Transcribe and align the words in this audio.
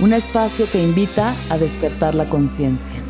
un 0.00 0.12
espacio 0.12 0.70
que 0.70 0.82
invita 0.82 1.36
a 1.48 1.56
despertar 1.56 2.14
la 2.14 2.28
conciencia. 2.28 3.02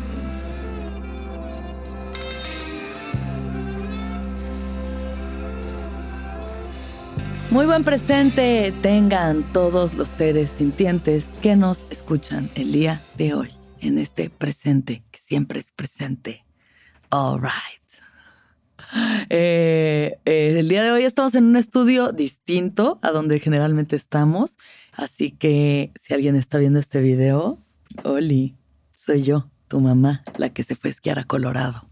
Muy 7.49 7.65
buen 7.65 7.83
presente 7.83 8.73
tengan 8.81 9.51
todos 9.51 9.95
los 9.95 10.07
seres 10.07 10.51
sintientes 10.57 11.25
que 11.41 11.55
nos 11.55 11.79
escuchan 11.89 12.51
el 12.55 12.71
día 12.71 13.03
de 13.17 13.33
hoy, 13.33 13.49
en 13.79 13.97
este 13.97 14.29
presente 14.29 15.03
que 15.11 15.19
siempre 15.19 15.59
es 15.59 15.71
presente. 15.71 16.45
All 17.09 17.41
right. 17.41 17.86
Eh, 19.29 20.19
eh, 20.25 20.55
el 20.59 20.69
día 20.69 20.83
de 20.83 20.91
hoy 20.91 21.03
estamos 21.03 21.35
en 21.35 21.45
un 21.45 21.57
estudio 21.57 22.11
distinto 22.11 22.99
a 23.01 23.11
donde 23.11 23.39
generalmente 23.39 23.95
estamos. 23.95 24.57
Así 24.93 25.31
que 25.31 25.91
si 26.01 26.13
alguien 26.13 26.35
está 26.35 26.57
viendo 26.57 26.79
este 26.79 27.01
video, 27.01 27.59
Oli, 28.03 28.55
soy 28.95 29.23
yo, 29.23 29.49
tu 29.67 29.79
mamá, 29.79 30.23
la 30.37 30.49
que 30.49 30.63
se 30.63 30.75
fue 30.75 30.89
a 30.89 30.93
esquiar 30.93 31.19
a 31.19 31.25
Colorado. 31.25 31.87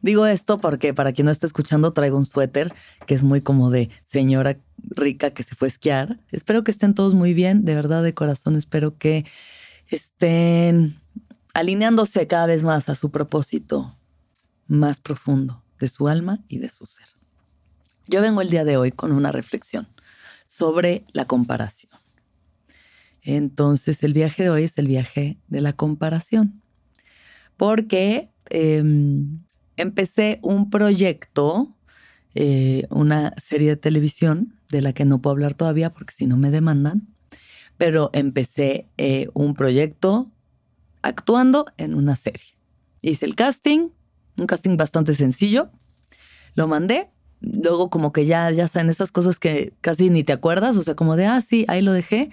Digo 0.00 0.26
esto 0.26 0.60
porque 0.60 0.94
para 0.94 1.12
quien 1.12 1.26
no 1.26 1.32
está 1.32 1.46
escuchando 1.46 1.92
traigo 1.92 2.16
un 2.16 2.26
suéter 2.26 2.72
que 3.06 3.14
es 3.14 3.24
muy 3.24 3.40
como 3.40 3.70
de 3.70 3.90
señora 4.06 4.56
rica 4.76 5.30
que 5.30 5.42
se 5.42 5.54
fue 5.54 5.68
a 5.68 5.70
esquiar. 5.70 6.20
Espero 6.30 6.62
que 6.62 6.70
estén 6.70 6.94
todos 6.94 7.14
muy 7.14 7.34
bien, 7.34 7.64
de 7.64 7.74
verdad 7.74 8.02
de 8.02 8.14
corazón 8.14 8.54
espero 8.54 8.96
que 8.96 9.24
estén 9.88 11.00
alineándose 11.54 12.26
cada 12.28 12.46
vez 12.46 12.62
más 12.62 12.88
a 12.88 12.94
su 12.94 13.10
propósito 13.10 13.96
más 14.68 15.00
profundo 15.00 15.64
de 15.78 15.88
su 15.88 16.08
alma 16.08 16.40
y 16.48 16.58
de 16.58 16.68
su 16.68 16.86
ser. 16.86 17.06
Yo 18.06 18.20
vengo 18.22 18.40
el 18.40 18.50
día 18.50 18.64
de 18.64 18.76
hoy 18.76 18.90
con 18.90 19.12
una 19.12 19.32
reflexión 19.32 19.86
sobre 20.46 21.04
la 21.12 21.26
comparación. 21.26 21.92
Entonces 23.22 24.02
el 24.02 24.14
viaje 24.14 24.44
de 24.44 24.50
hoy 24.50 24.64
es 24.64 24.78
el 24.78 24.88
viaje 24.88 25.38
de 25.48 25.60
la 25.60 25.74
comparación, 25.74 26.62
porque 27.56 28.30
em, 28.48 29.40
empecé 29.76 30.38
un 30.42 30.70
proyecto, 30.70 31.76
eh, 32.34 32.86
una 32.90 33.34
serie 33.36 33.70
de 33.70 33.76
televisión 33.76 34.54
de 34.70 34.82
la 34.82 34.92
que 34.92 35.04
no 35.04 35.20
puedo 35.20 35.32
hablar 35.32 35.54
todavía 35.54 35.92
porque 35.92 36.14
si 36.16 36.26
no 36.26 36.36
me 36.36 36.50
demandan, 36.50 37.08
pero 37.76 38.10
empecé 38.12 38.88
eh, 38.96 39.28
un 39.34 39.54
proyecto 39.54 40.30
actuando 41.02 41.66
en 41.76 41.94
una 41.94 42.16
serie. 42.16 42.56
Hice 43.02 43.26
el 43.26 43.34
casting, 43.34 43.90
un 44.38 44.46
casting 44.46 44.76
bastante 44.76 45.14
sencillo. 45.14 45.70
Lo 46.54 46.66
mandé. 46.66 47.10
Luego 47.40 47.88
como 47.88 48.12
que 48.12 48.26
ya, 48.26 48.50
ya 48.50 48.66
saben 48.66 48.90
estas 48.90 49.12
cosas 49.12 49.38
que 49.38 49.72
casi 49.80 50.10
ni 50.10 50.24
te 50.24 50.32
acuerdas, 50.32 50.76
o 50.76 50.82
sea, 50.82 50.96
como 50.96 51.14
de, 51.14 51.26
ah, 51.26 51.40
sí, 51.40 51.64
ahí 51.68 51.82
lo 51.82 51.92
dejé. 51.92 52.30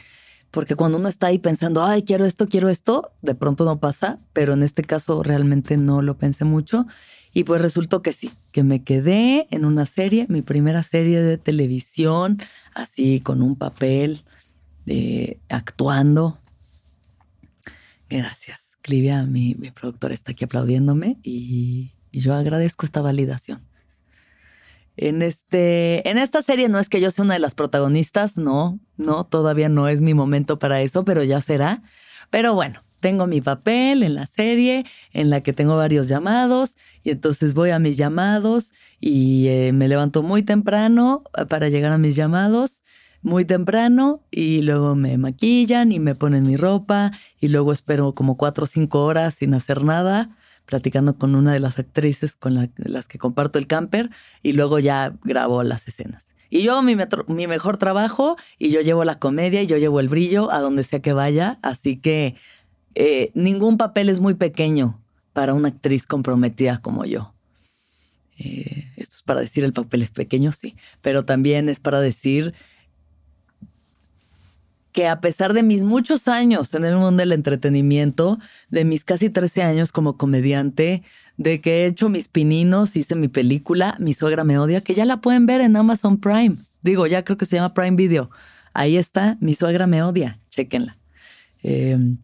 Porque 0.50 0.76
cuando 0.76 0.98
uno 0.98 1.10
está 1.10 1.28
ahí 1.28 1.38
pensando, 1.38 1.84
ay, 1.84 2.04
quiero 2.04 2.26
esto, 2.26 2.48
quiero 2.48 2.70
esto, 2.70 3.12
de 3.22 3.36
pronto 3.36 3.66
no 3.66 3.80
pasa, 3.80 4.20
pero 4.34 4.54
en 4.54 4.64
este 4.64 4.84
caso 4.84 5.22
realmente 5.22 5.78
no 5.78 6.02
lo 6.02 6.18
pensé 6.18 6.46
mucho. 6.46 6.88
Y 7.34 7.44
pues 7.44 7.62
resultó 7.62 8.02
que 8.02 8.14
sí, 8.14 8.32
que 8.54 8.64
me 8.64 8.84
quedé 8.84 9.48
en 9.52 9.66
una 9.66 9.86
serie, 9.86 10.26
mi 10.30 10.42
primera 10.42 10.82
serie 10.82 11.22
de 11.22 11.38
televisión, 11.38 12.38
así 12.74 13.20
con 13.20 13.42
un 13.42 13.58
papel, 13.58 14.24
de, 14.86 15.40
actuando. 15.50 16.40
Gracias. 18.10 18.60
Clivia, 18.82 19.24
mi, 19.26 19.56
mi 19.56 19.72
productora, 19.72 20.14
está 20.14 20.32
aquí 20.32 20.46
aplaudiéndome 20.46 21.18
y 21.24 21.95
y 22.16 22.22
yo 22.22 22.34
agradezco 22.34 22.86
esta 22.86 23.02
validación. 23.02 23.68
En, 24.96 25.22
este, 25.22 26.10
en 26.10 26.18
esta 26.18 26.42
serie 26.42 26.70
no 26.70 26.80
es 26.80 26.88
que 26.88 27.02
yo 27.02 27.12
sea 27.12 27.26
una 27.26 27.34
de 27.34 27.42
las 27.42 27.56
protagonistas, 27.56 28.38
no, 28.38 28.80
no, 28.96 29.26
todavía 29.26 29.68
no 29.68 29.90
es 29.90 30.00
mi 30.00 30.14
momento 30.14 30.58
para 30.58 30.82
eso, 30.82 31.04
pero 31.04 31.26
ya 31.26 31.42
será. 31.42 31.84
Pero 32.30 32.54
bueno, 32.54 32.86
tengo 33.02 33.28
mi 33.28 33.42
papel 33.42 34.02
en 34.02 34.16
la 34.16 34.28
serie 34.28 34.86
en 35.12 35.30
la 35.30 35.42
que 35.42 35.52
tengo 35.52 35.76
varios 35.76 36.08
llamados 36.08 36.78
y 37.04 37.10
entonces 37.10 37.54
voy 37.54 37.72
a 37.72 37.80
mis 37.80 37.98
llamados 37.98 38.72
y 39.02 39.50
eh, 39.50 39.74
me 39.74 39.90
levanto 39.90 40.24
muy 40.24 40.42
temprano 40.42 41.24
para 41.50 41.68
llegar 41.68 41.92
a 41.92 41.98
mis 41.98 42.16
llamados, 42.16 42.82
muy 43.22 43.44
temprano 43.44 44.24
y 44.32 44.62
luego 44.62 44.96
me 44.96 45.18
maquillan 45.18 45.92
y 45.92 46.00
me 46.00 46.16
ponen 46.16 46.44
mi 46.44 46.56
ropa 46.56 47.12
y 47.42 47.50
luego 47.50 47.74
espero 47.74 48.16
como 48.16 48.38
cuatro 48.38 48.64
o 48.64 48.68
cinco 48.68 49.04
horas 49.04 49.34
sin 49.34 49.54
hacer 49.54 49.84
nada 49.84 50.38
platicando 50.66 51.18
con 51.18 51.36
una 51.36 51.54
de 51.54 51.60
las 51.60 51.80
actrices 51.80 52.36
con 52.36 52.56
las 52.76 53.08
que 53.08 53.18
comparto 53.18 53.60
el 53.60 53.68
camper 53.68 54.10
y 54.44 54.54
luego 54.54 54.80
ya 54.80 55.14
grabo 55.24 55.64
las 55.64 55.88
escenas. 55.88 56.24
Y 56.50 56.64
yo 56.64 56.82
mi, 56.82 56.96
mi 57.28 57.48
mejor 57.48 57.78
trabajo 57.78 58.38
y 58.58 58.70
yo 58.70 58.82
llevo 58.82 59.04
la 59.04 59.20
comedia 59.20 59.62
y 59.62 59.68
yo 59.68 59.78
llevo 59.78 60.00
el 60.00 60.10
brillo 60.10 60.52
a 60.52 60.60
donde 60.60 60.84
sea 60.84 61.02
que 61.02 61.14
vaya, 61.14 61.58
así 61.62 61.98
que 61.98 62.36
eh, 62.94 63.32
ningún 63.34 63.78
papel 63.78 64.10
es 64.10 64.20
muy 64.20 64.36
pequeño 64.36 65.02
para 65.34 65.54
una 65.54 65.68
actriz 65.68 66.06
comprometida 66.06 66.80
como 66.82 67.06
yo. 67.06 67.34
Eh, 68.38 68.92
esto 68.96 69.18
es 69.18 69.22
para 69.24 69.42
decir 69.42 69.64
el 69.64 69.74
papel 69.74 70.02
es 70.02 70.12
pequeño, 70.12 70.52
sí, 70.52 70.76
pero 71.02 71.26
también 71.26 71.68
es 71.68 71.80
para 71.80 72.00
decir 72.00 72.54
que 74.96 75.10
a 75.10 75.20
pesar 75.20 75.52
de 75.54 75.62
mis 75.62 75.84
muchos 75.84 76.30
años 76.30 76.74
en 76.74 76.86
el 76.86 76.96
mundo 76.96 77.18
del 77.18 77.34
entretenimiento, 77.34 78.40
de 78.70 78.86
mis 78.86 79.04
casi 79.04 79.30
13 79.30 79.62
años 79.62 79.92
como 79.92 80.16
comediante, 80.16 81.04
de 81.36 81.60
que 81.60 81.84
he 81.84 81.86
hecho 81.88 82.08
mis 82.08 82.30
pininos, 82.30 82.96
hice 82.96 83.14
mi 83.14 83.28
película, 83.28 83.98
Mi 84.00 84.14
suegra 84.14 84.46
me 84.46 84.58
odia, 84.58 84.80
que 84.80 84.94
ya 84.94 85.04
la 85.04 85.20
pueden 85.20 85.46
ver 85.46 85.60
en 85.60 85.76
Amazon 85.76 86.18
Prime. 86.18 86.56
Digo, 86.82 87.08
ya 87.08 87.26
creo 87.26 87.38
que 87.38 87.46
se 87.46 87.58
llama 87.58 87.74
Prime 87.74 87.98
Video. 87.98 88.32
Ahí 88.74 88.96
está, 88.96 89.38
Mi 89.42 89.54
suegra 89.54 89.86
me 89.86 90.02
odia, 90.02 90.40
chequenla. 90.50 90.98
Em, 91.62 92.20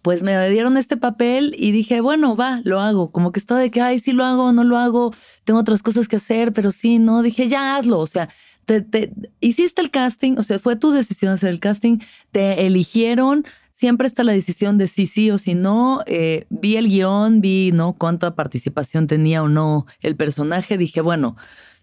pues 0.00 0.22
me 0.22 0.48
dieron 0.48 0.78
este 0.78 0.96
papel 0.96 1.54
y 1.58 1.72
dije, 1.72 2.00
bueno, 2.00 2.36
va, 2.36 2.62
lo 2.64 2.80
hago. 2.80 3.12
Como 3.12 3.32
que 3.32 3.38
estaba 3.38 3.60
de 3.60 3.70
que, 3.70 3.82
ay, 3.82 4.00
sí 4.00 4.12
lo 4.12 4.24
hago, 4.24 4.52
no 4.52 4.64
lo 4.64 4.78
hago, 4.78 5.12
tengo 5.44 5.60
otras 5.60 5.82
cosas 5.82 6.08
que 6.08 6.16
hacer, 6.16 6.54
pero 6.54 6.72
sí, 6.72 6.98
no, 6.98 7.20
dije, 7.20 7.48
ya 7.48 7.76
hazlo. 7.76 7.98
O 7.98 8.06
sea, 8.06 8.30
te, 8.64 9.12
hiciste 9.40 9.82
el 9.82 9.90
casting, 9.90 10.36
o 10.38 10.42
sea, 10.42 10.58
fue 10.58 10.76
tu 10.76 10.92
decisión 10.92 11.32
hacer 11.32 11.50
el 11.50 11.60
casting, 11.60 11.98
te 12.30 12.66
eligieron, 12.66 13.44
siempre 13.72 14.06
está 14.06 14.22
la 14.24 14.32
decisión 14.32 14.78
de 14.78 14.86
si 14.86 15.06
sí 15.06 15.30
o 15.30 15.38
si 15.38 15.54
no. 15.54 16.02
Eh, 16.06 16.46
vi 16.50 16.76
el 16.76 16.88
guion, 16.88 17.40
vi 17.40 17.72
no 17.72 17.94
cuánta 17.94 18.34
participación 18.34 19.06
tenía 19.06 19.42
o 19.42 19.48
no 19.48 19.86
el 20.00 20.16
personaje. 20.16 20.78
Dije, 20.78 21.00
bueno, 21.00 21.36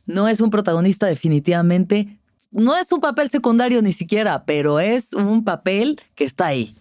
no 0.06 0.28
es 0.28 0.40
un 0.40 0.50
protagonista 0.50 1.08
definitivamente. 1.08 2.20
No 2.52 2.76
es 2.78 2.92
un 2.92 3.02
papel 3.02 3.30
secundario 3.30 3.82
ni 3.82 3.92
siquiera, 3.92 4.46
pero 4.46 4.80
es 4.80 5.14
un 5.14 5.44
papel 5.44 6.00
que 6.16 6.26
está 6.26 6.48
ahí 6.48 6.76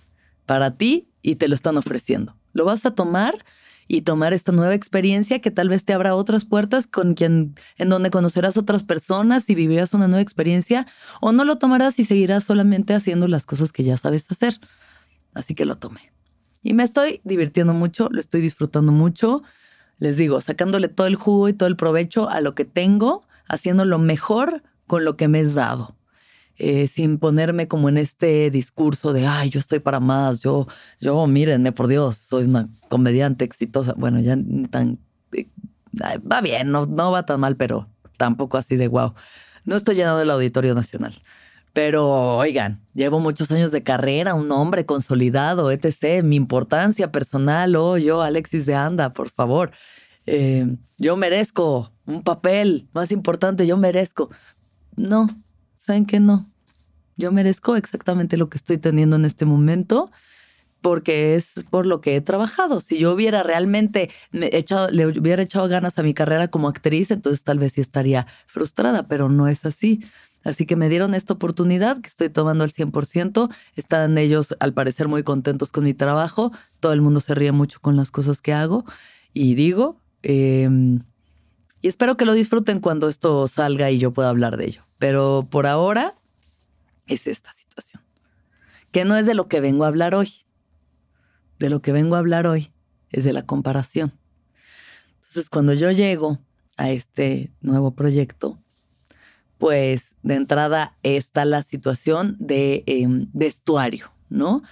para 0.47 0.77
ti 0.77 1.09
y 1.21 1.35
te 1.35 1.49
lo 1.49 1.55
están 1.55 1.77
ofreciendo. 1.77 2.37
Lo 2.53 2.65
vas 2.65 2.87
a 2.87 2.95
tomar 2.95 3.45
y 3.89 4.03
tomar 4.03 4.35
esta 4.35 4.53
nueva 4.53 4.75
experiencia 4.75 5.41
que 5.41 5.51
tal 5.51 5.71
vez 5.71 5.85
te 5.85 5.95
abra 5.95 6.15
otras 6.15 6.45
puertas 6.45 6.87
con 6.87 7.15
quien, 7.15 7.55
en 7.79 7.89
donde 7.89 8.11
conocerás 8.11 8.57
otras 8.59 8.85
personas 8.85 9.49
y 9.49 9.55
vivirás 9.55 9.95
una 9.95 10.07
nueva 10.07 10.23
experiencia, 10.23 10.87
o 11.21 11.33
no 11.33 11.45
lo 11.45 11.59
tomarás 11.59 11.99
y 11.99 12.05
seguirás 12.05 12.45
solamente 12.45 12.95
haciendo 12.95 13.27
las 13.27 13.47
cosas 13.47 13.73
que 13.73 13.83
ya 13.83 13.97
sabes 13.97 14.31
hacer. 14.31 14.61
Así 15.35 15.55
que 15.55 15.65
lo 15.65 15.79
tomé. 15.79 16.13
Y 16.63 16.75
me 16.75 16.85
estoy 16.85 17.21
divirtiendo 17.25 17.73
mucho, 17.73 18.09
lo 18.11 18.21
estoy 18.21 18.43
disfrutando 18.43 18.93
mucho. 18.93 19.43
Les 19.99 20.17
digo, 20.17 20.41
sacándole 20.41 20.89
todo 20.89 21.07
el 21.07 21.17
jugo 21.17 21.49
y 21.49 21.55
todo 21.55 21.69
el 21.69 21.77
provecho 21.77 22.29
a 22.29 22.41
lo 22.41 22.55
que 22.55 22.65
tengo, 22.65 23.27
haciendo 23.49 23.85
lo 23.85 23.99
mejor 23.99 24.63
con 24.87 25.05
lo 25.05 25.17
que 25.17 25.29
me 25.29 25.41
es 25.41 25.55
dado. 25.55 25.98
Eh, 26.61 26.89
sin 26.89 27.19
ponerme 27.19 27.69
como 27.69 27.89
en 27.89 27.99
este 27.99 28.51
discurso 28.51 29.13
de, 29.13 29.27
ay, 29.27 29.49
yo 29.49 29.61
estoy 29.61 29.79
para 29.79 30.01
más, 30.01 30.41
yo, 30.41 30.67
yo, 31.01 31.25
mírenme, 31.29 31.71
por 31.71 31.87
Dios, 31.87 32.17
soy 32.17 32.45
una 32.45 32.69
comediante 32.89 33.45
exitosa. 33.45 33.95
Bueno, 33.97 34.19
ya 34.19 34.37
tan, 34.71 34.99
eh, 35.33 35.49
va 36.01 36.41
bien, 36.41 36.73
no, 36.73 36.87
no 36.87 37.13
va 37.13 37.25
tan 37.25 37.41
mal, 37.41 37.57
pero 37.57 37.89
tampoco 38.17 38.59
así 38.59 38.77
de 38.77 38.89
wow. 38.89 39.15
No 39.65 39.77
estoy 39.77 39.97
llenando 39.97 40.21
el 40.23 40.31
Auditorio 40.31 40.75
Nacional. 40.75 41.15
Pero 41.73 42.39
oigan, 42.39 42.83
llevo 42.95 43.21
muchos 43.21 43.53
años 43.53 43.71
de 43.71 43.85
carrera, 43.85 44.35
un 44.35 44.51
hombre 44.51 44.85
consolidado, 44.85 45.71
etc. 45.71 46.25
Mi 46.25 46.35
importancia 46.35 47.13
personal, 47.13 47.77
oh, 47.77 47.99
yo, 47.99 48.23
Alexis 48.23 48.67
de 48.67 48.75
Anda, 48.75 49.11
por 49.11 49.31
favor. 49.31 49.71
Eh, 50.27 50.77
yo 50.97 51.17
merezco 51.17 51.93
un 52.05 52.23
papel 52.23 52.89
más 52.93 53.13
importante, 53.13 53.67
yo 53.67 53.77
merezco. 53.77 54.31
No, 54.97 55.29
¿saben 55.89 56.05
qué 56.05 56.21
no? 56.21 56.47
Yo 57.17 57.33
merezco 57.33 57.75
exactamente 57.75 58.37
lo 58.37 58.51
que 58.51 58.59
estoy 58.59 58.77
teniendo 58.77 59.17
en 59.17 59.25
este 59.25 59.47
momento 59.47 60.11
porque 60.83 61.35
es 61.35 61.49
por 61.71 61.87
lo 61.87 62.03
que 62.03 62.15
he 62.15 62.21
trabajado. 62.21 62.81
Si 62.81 62.99
yo 62.99 63.15
hubiera 63.15 63.43
realmente 63.43 64.11
echado, 64.33 64.91
le 64.91 65.07
hubiera 65.07 65.43
echado 65.43 65.67
ganas 65.67 65.99
a 65.99 66.03
mi 66.03 66.13
carrera 66.13 66.49
como 66.49 66.69
actriz, 66.69 67.11
entonces 67.11 67.43
tal 67.43 67.59
vez 67.59 67.73
sí 67.73 67.81
estaría 67.81 68.27
frustrada, 68.47 69.09
pero 69.09 69.31
no 69.31 69.49
es 69.49 69.65
así. 69.65 70.05
Así 70.45 70.67
que 70.67 70.77
me 70.77 70.91
dieron 70.91 71.15
esta 71.15 71.33
oportunidad 71.33 72.03
que 72.03 72.09
estoy 72.09 72.29
tomando 72.29 72.65
al 72.65 72.71
100%. 72.71 73.49
Están 73.75 74.19
ellos, 74.19 74.55
al 74.61 74.75
parecer, 74.75 75.09
muy 75.09 75.23
contentos 75.23 75.73
con 75.73 75.85
mi 75.85 75.95
trabajo. 75.95 76.53
Todo 76.81 76.93
el 76.93 77.01
mundo 77.01 77.21
se 77.21 77.35
ríe 77.35 77.51
mucho 77.51 77.81
con 77.81 77.97
las 77.97 78.11
cosas 78.11 78.43
que 78.43 78.53
hago 78.53 78.85
y 79.33 79.55
digo. 79.55 79.97
Em, 80.23 81.01
y 81.81 81.89
espero 81.89 82.17
que 82.17 82.25
lo 82.25 82.33
disfruten 82.33 82.81
cuando 82.81 83.09
esto 83.09 83.47
salga 83.47 83.91
y 83.91 83.99
yo 83.99 84.13
pueda 84.13 84.31
hablar 84.31 84.57
de 84.57 84.67
ello. 84.67 84.83
Pero 84.99 85.47
por 85.51 85.67
ahora 85.67 86.15
es 87.07 87.27
esta 87.27 87.53
situación, 87.55 88.03
que 88.91 89.05
no 89.05 89.17
es 89.17 89.27
de 89.27 89.35
lo 89.35 89.49
que 89.49 89.61
vengo 89.61 89.85
a 89.85 89.89
hablar 89.89 90.15
hoy. 90.15 90.33
De 91.59 91.71
lo 91.71 91.83
que 91.83 91.93
vengo 91.93 92.15
a 92.17 92.19
hablar 92.19 92.47
hoy 92.47 92.73
es 93.11 93.25
de 93.25 93.33
la 93.33 93.45
comparación. 93.45 94.13
Entonces, 95.17 95.51
cuando 95.51 95.75
yo 95.75 95.91
llego 95.91 96.39
a 96.77 96.91
este 96.91 97.53
nuevo 97.61 97.93
proyecto, 97.93 98.59
pues 99.59 100.15
de 100.23 100.35
entrada 100.35 100.97
está 101.03 101.45
la 101.45 101.63
situación 101.63 102.37
de 102.39 102.85
em, 102.87 103.27
vestuario, 103.33 104.13
¿no? 104.29 104.63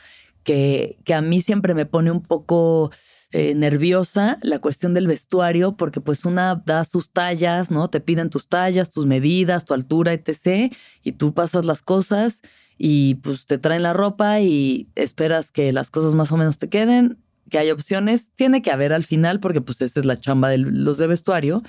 Que, 0.44 0.98
que 1.04 1.14
a 1.14 1.20
mí 1.20 1.40
siempre 1.40 1.74
me 1.74 1.86
pone 1.86 2.10
un 2.10 2.22
poco 2.22 2.92
eh, 3.32 3.54
nerviosa 3.54 4.38
la 4.42 4.60
cuestión 4.60 4.94
del 4.94 5.08
vestuario, 5.08 5.76
porque 5.76 6.00
pues 6.00 6.24
una 6.24 6.62
da 6.64 6.84
sus 6.84 7.10
tallas, 7.10 7.70
¿no? 7.70 7.88
Te 7.88 8.00
piden 8.00 8.30
tus 8.30 8.48
tallas, 8.48 8.90
tus 8.90 9.04
medidas, 9.04 9.64
tu 9.64 9.74
altura, 9.74 10.12
etc. 10.12 10.72
Y 11.02 11.12
tú 11.12 11.34
pasas 11.34 11.64
las 11.64 11.82
cosas 11.82 12.40
y 12.78 13.16
pues 13.16 13.46
te 13.46 13.58
traen 13.58 13.82
la 13.82 13.92
ropa 13.92 14.40
y 14.40 14.88
esperas 14.94 15.50
que 15.50 15.72
las 15.72 15.90
cosas 15.90 16.14
más 16.14 16.30
o 16.30 16.36
menos 16.36 16.58
te 16.58 16.68
queden, 16.68 17.18
que 17.50 17.58
hay 17.58 17.70
opciones. 17.70 18.28
Tiene 18.36 18.62
que 18.62 18.70
haber 18.70 18.92
al 18.92 19.04
final, 19.04 19.40
porque 19.40 19.60
pues 19.60 19.80
esa 19.80 20.00
es 20.00 20.06
la 20.06 20.20
chamba 20.20 20.48
de 20.48 20.58
los 20.58 20.96
de 20.98 21.08
vestuario. 21.08 21.62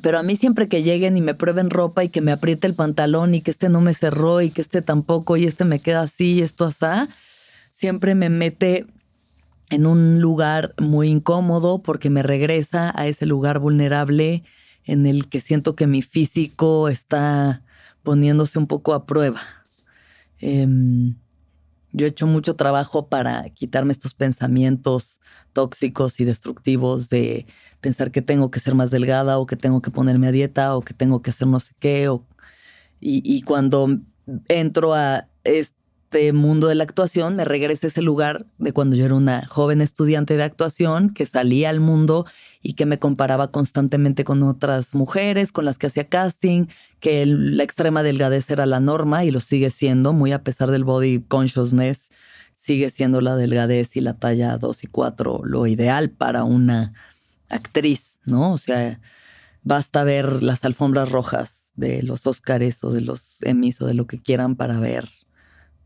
Pero 0.00 0.18
a 0.18 0.22
mí 0.22 0.36
siempre 0.36 0.68
que 0.68 0.82
lleguen 0.82 1.16
y 1.16 1.22
me 1.22 1.34
prueben 1.34 1.70
ropa 1.70 2.04
y 2.04 2.08
que 2.08 2.20
me 2.20 2.30
apriete 2.30 2.66
el 2.66 2.74
pantalón 2.74 3.34
y 3.34 3.40
que 3.40 3.50
este 3.50 3.68
no 3.68 3.80
me 3.80 3.94
cerró 3.94 4.42
y 4.42 4.50
que 4.50 4.60
este 4.60 4.82
tampoco 4.82 5.36
y 5.36 5.46
este 5.46 5.64
me 5.64 5.80
queda 5.80 6.02
así 6.02 6.34
y 6.34 6.42
esto 6.42 6.66
así, 6.66 7.10
siempre 7.74 8.14
me 8.14 8.28
mete 8.28 8.86
en 9.70 9.86
un 9.86 10.20
lugar 10.20 10.74
muy 10.78 11.08
incómodo 11.08 11.82
porque 11.82 12.10
me 12.10 12.22
regresa 12.22 12.92
a 12.94 13.06
ese 13.06 13.26
lugar 13.26 13.58
vulnerable 13.58 14.44
en 14.84 15.06
el 15.06 15.28
que 15.28 15.40
siento 15.40 15.74
que 15.74 15.86
mi 15.86 16.02
físico 16.02 16.88
está 16.88 17.62
poniéndose 18.02 18.58
un 18.58 18.66
poco 18.66 18.94
a 18.94 19.06
prueba. 19.06 19.40
Em, 20.38 21.16
yo 21.92 22.06
he 22.06 22.10
hecho 22.10 22.26
mucho 22.26 22.54
trabajo 22.54 23.08
para 23.08 23.48
quitarme 23.50 23.92
estos 23.92 24.14
pensamientos 24.14 25.20
tóxicos 25.52 26.20
y 26.20 26.24
destructivos 26.24 27.08
de 27.08 27.46
pensar 27.80 28.12
que 28.12 28.22
tengo 28.22 28.50
que 28.50 28.60
ser 28.60 28.74
más 28.74 28.90
delgada 28.90 29.38
o 29.38 29.46
que 29.46 29.56
tengo 29.56 29.82
que 29.82 29.90
ponerme 29.90 30.28
a 30.28 30.32
dieta 30.32 30.76
o 30.76 30.82
que 30.82 30.94
tengo 30.94 31.22
que 31.22 31.30
hacer 31.30 31.48
no 31.48 31.58
sé 31.58 31.72
qué. 31.80 32.08
y, 33.00 33.22
y, 33.24 33.42
cuando 33.42 33.88
entro 34.48 34.94
a 34.94 35.28
este 36.16 36.32
mundo 36.32 36.68
de 36.68 36.74
la 36.74 36.84
actuación, 36.84 37.36
me 37.36 37.44
regresa 37.44 37.86
a 37.86 37.90
ese 37.90 38.00
lugar 38.00 38.46
de 38.56 38.72
cuando 38.72 38.96
yo 38.96 39.04
era 39.04 39.14
una 39.14 39.46
joven 39.46 39.82
estudiante 39.82 40.38
de 40.38 40.44
actuación 40.44 41.12
que 41.12 41.26
salía 41.26 41.68
al 41.68 41.80
mundo 41.80 42.24
y 42.62 42.72
que 42.72 42.86
me 42.86 42.98
comparaba 42.98 43.50
constantemente 43.50 44.24
con 44.24 44.42
otras 44.42 44.94
mujeres 44.94 45.52
con 45.52 45.66
las 45.66 45.76
que 45.76 45.88
hacía 45.88 46.08
casting, 46.08 46.68
que 47.00 47.26
la 47.26 47.62
extrema 47.62 48.02
delgadez 48.02 48.48
era 48.48 48.64
la 48.64 48.80
norma 48.80 49.26
y 49.26 49.30
lo 49.30 49.40
sigue 49.40 49.68
siendo, 49.68 50.14
muy 50.14 50.32
a 50.32 50.42
pesar 50.42 50.70
del 50.70 50.84
body 50.84 51.20
consciousness, 51.28 52.08
sigue 52.54 52.88
siendo 52.88 53.20
la 53.20 53.36
delgadez 53.36 53.94
y 53.94 54.00
la 54.00 54.14
talla 54.14 54.56
2 54.56 54.84
y 54.84 54.86
4 54.86 55.40
lo 55.44 55.66
ideal 55.66 56.08
para 56.08 56.44
una 56.44 56.94
actriz, 57.50 58.20
¿no? 58.24 58.54
O 58.54 58.58
sea, 58.58 59.00
basta 59.64 60.02
ver 60.02 60.42
las 60.42 60.64
alfombras 60.64 61.10
rojas 61.10 61.72
de 61.74 62.02
los 62.02 62.26
Óscares 62.26 62.82
o 62.84 62.90
de 62.90 63.02
los 63.02 63.42
Emmys 63.42 63.82
o 63.82 63.86
de 63.86 63.92
lo 63.92 64.06
que 64.06 64.22
quieran 64.22 64.56
para 64.56 64.80
ver 64.80 65.06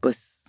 pues 0.01 0.43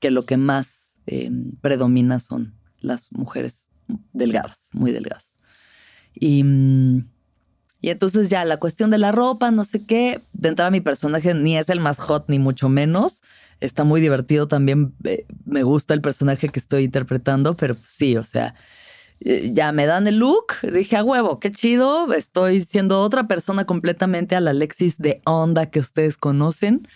que 0.00 0.10
lo 0.10 0.24
que 0.24 0.36
más 0.36 0.90
eh, 1.06 1.30
predomina 1.60 2.18
son 2.18 2.54
las 2.80 3.12
mujeres 3.12 3.68
delgadas, 4.12 4.58
muy 4.72 4.92
delgadas. 4.92 5.24
Y, 6.14 6.42
mm, 6.42 7.08
y, 7.80 7.90
entonces 7.90 8.30
ya 8.30 8.44
la 8.44 8.58
cuestión 8.58 8.90
de 8.90 8.98
la 8.98 9.12
ropa, 9.12 9.50
no 9.50 9.64
sé 9.64 9.84
qué, 9.84 10.22
de 10.32 10.48
entrada 10.48 10.70
mi 10.70 10.80
personaje 10.80 11.34
ni 11.34 11.56
es 11.56 11.68
el 11.68 11.80
más 11.80 11.98
hot 11.98 12.26
ni 12.28 12.38
mucho 12.38 12.68
menos. 12.68 13.22
Está 13.60 13.84
muy 13.84 14.00
divertido 14.00 14.48
también, 14.48 14.94
eh, 15.04 15.26
me 15.44 15.62
gusta 15.62 15.94
el 15.94 16.00
personaje 16.00 16.48
que 16.48 16.58
estoy 16.58 16.84
interpretando, 16.84 17.56
pero 17.56 17.76
sí, 17.86 18.16
o 18.16 18.24
sea, 18.24 18.54
eh, 19.20 19.50
ya 19.54 19.72
me 19.72 19.86
dan 19.86 20.06
el 20.06 20.18
look, 20.18 20.46
dije 20.72 20.96
a 20.96 21.04
huevo, 21.04 21.40
qué 21.40 21.50
chido, 21.50 22.12
estoy 22.12 22.62
siendo 22.62 23.00
otra 23.00 23.26
persona 23.26 23.64
completamente 23.64 24.36
a 24.36 24.40
la 24.40 24.50
Alexis 24.50 24.98
de 24.98 25.22
onda 25.24 25.66
que 25.66 25.80
ustedes 25.80 26.18
conocen. 26.18 26.86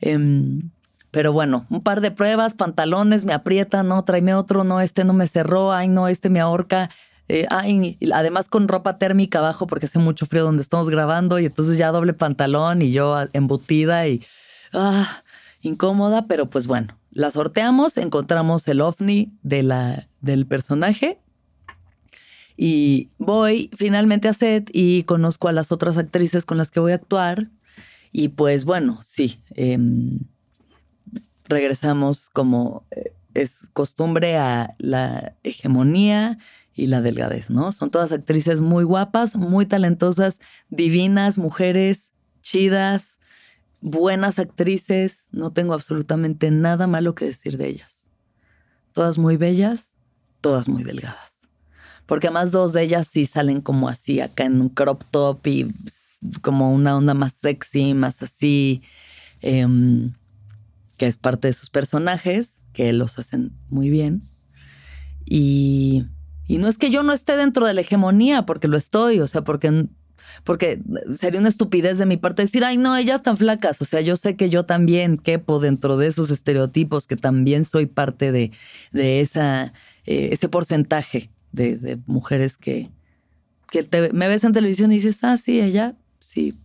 Em, 0.00 0.70
pero 1.14 1.32
bueno, 1.32 1.64
un 1.70 1.80
par 1.80 2.00
de 2.00 2.10
pruebas, 2.10 2.54
pantalones, 2.54 3.24
me 3.24 3.32
aprietan, 3.32 3.86
no, 3.86 4.02
tráeme 4.04 4.34
otro, 4.34 4.64
no, 4.64 4.80
este 4.80 5.04
no 5.04 5.12
me 5.12 5.28
cerró, 5.28 5.72
ay, 5.72 5.86
no, 5.86 6.08
este 6.08 6.28
me 6.28 6.40
ahorca. 6.40 6.90
Eh, 7.28 7.46
ay, 7.50 7.96
además 8.12 8.48
con 8.48 8.66
ropa 8.66 8.98
térmica 8.98 9.38
abajo 9.38 9.68
porque 9.68 9.86
hace 9.86 10.00
mucho 10.00 10.26
frío 10.26 10.42
donde 10.42 10.62
estamos 10.62 10.90
grabando 10.90 11.38
y 11.38 11.46
entonces 11.46 11.78
ya 11.78 11.92
doble 11.92 12.12
pantalón 12.14 12.82
y 12.82 12.90
yo 12.90 13.16
embutida 13.32 14.08
y 14.08 14.22
ah, 14.72 15.22
incómoda, 15.62 16.26
pero 16.26 16.50
pues 16.50 16.66
bueno, 16.66 16.98
la 17.12 17.30
sorteamos, 17.30 17.96
encontramos 17.96 18.66
el 18.66 18.80
ovni 18.80 19.32
de 19.42 19.62
la, 19.62 20.08
del 20.20 20.46
personaje 20.46 21.20
y 22.56 23.10
voy 23.18 23.70
finalmente 23.74 24.28
a 24.28 24.32
set 24.32 24.68
y 24.72 25.04
conozco 25.04 25.46
a 25.46 25.52
las 25.52 25.70
otras 25.70 25.96
actrices 25.96 26.44
con 26.44 26.58
las 26.58 26.72
que 26.72 26.80
voy 26.80 26.92
a 26.92 26.96
actuar 26.96 27.50
y 28.10 28.28
pues 28.28 28.64
bueno, 28.64 29.00
sí. 29.04 29.40
Eh, 29.54 29.78
regresamos 31.44 32.28
como 32.30 32.86
eh, 32.90 33.12
es 33.34 33.68
costumbre 33.72 34.36
a 34.36 34.74
la 34.78 35.34
hegemonía 35.42 36.38
y 36.74 36.86
la 36.86 37.00
delgadez, 37.00 37.50
¿no? 37.50 37.70
Son 37.72 37.90
todas 37.90 38.12
actrices 38.12 38.60
muy 38.60 38.84
guapas, 38.84 39.36
muy 39.36 39.66
talentosas, 39.66 40.40
divinas, 40.70 41.38
mujeres 41.38 42.10
chidas, 42.42 43.04
buenas 43.80 44.38
actrices. 44.38 45.24
No 45.30 45.52
tengo 45.52 45.74
absolutamente 45.74 46.50
nada 46.50 46.86
malo 46.86 47.14
que 47.14 47.26
decir 47.26 47.56
de 47.58 47.68
ellas. 47.68 47.90
Todas 48.92 49.18
muy 49.18 49.36
bellas, 49.36 49.86
todas 50.40 50.68
muy 50.68 50.82
delgadas. 50.82 51.32
Porque 52.06 52.26
además 52.26 52.52
dos 52.52 52.72
de 52.72 52.82
ellas 52.82 53.08
sí 53.10 53.24
salen 53.24 53.60
como 53.60 53.88
así, 53.88 54.20
acá 54.20 54.44
en 54.44 54.60
un 54.60 54.68
crop 54.68 55.04
top 55.10 55.46
y 55.46 55.74
como 56.42 56.72
una 56.72 56.96
onda 56.96 57.14
más 57.14 57.34
sexy, 57.40 57.94
más 57.94 58.22
así. 58.22 58.82
Em, 59.40 60.12
es 61.06 61.16
parte 61.16 61.48
de 61.48 61.54
sus 61.54 61.70
personajes, 61.70 62.56
que 62.72 62.92
los 62.92 63.18
hacen 63.18 63.52
muy 63.68 63.90
bien. 63.90 64.28
Y, 65.24 66.06
y 66.46 66.58
no 66.58 66.68
es 66.68 66.76
que 66.76 66.90
yo 66.90 67.02
no 67.02 67.12
esté 67.12 67.36
dentro 67.36 67.66
de 67.66 67.74
la 67.74 67.80
hegemonía, 67.80 68.44
porque 68.44 68.68
lo 68.68 68.76
estoy, 68.76 69.20
o 69.20 69.26
sea, 69.26 69.42
porque, 69.42 69.88
porque 70.44 70.82
sería 71.18 71.40
una 71.40 71.48
estupidez 71.48 71.98
de 71.98 72.06
mi 72.06 72.16
parte 72.16 72.42
decir, 72.42 72.64
ay, 72.64 72.76
no, 72.76 72.96
ellas 72.96 73.16
están 73.16 73.36
flacas. 73.36 73.80
O 73.80 73.84
sea, 73.84 74.00
yo 74.00 74.16
sé 74.16 74.36
que 74.36 74.50
yo 74.50 74.64
también 74.64 75.16
quepo 75.16 75.60
dentro 75.60 75.96
de 75.96 76.08
esos 76.08 76.30
estereotipos, 76.30 77.06
que 77.06 77.16
también 77.16 77.64
soy 77.64 77.86
parte 77.86 78.32
de, 78.32 78.50
de 78.92 79.20
esa, 79.20 79.72
eh, 80.04 80.30
ese 80.32 80.48
porcentaje 80.48 81.30
de, 81.52 81.98
mujeres 82.06 82.58
que, 82.58 82.90
que 83.70 83.88
me 84.12 84.28
ves 84.28 84.44
en 84.44 84.52
televisión 84.52 84.92
y 84.92 84.96
dices, 84.96 85.18
ah, 85.22 85.36
sí, 85.36 85.60
ella, 85.60 85.96
sí, 86.18 86.58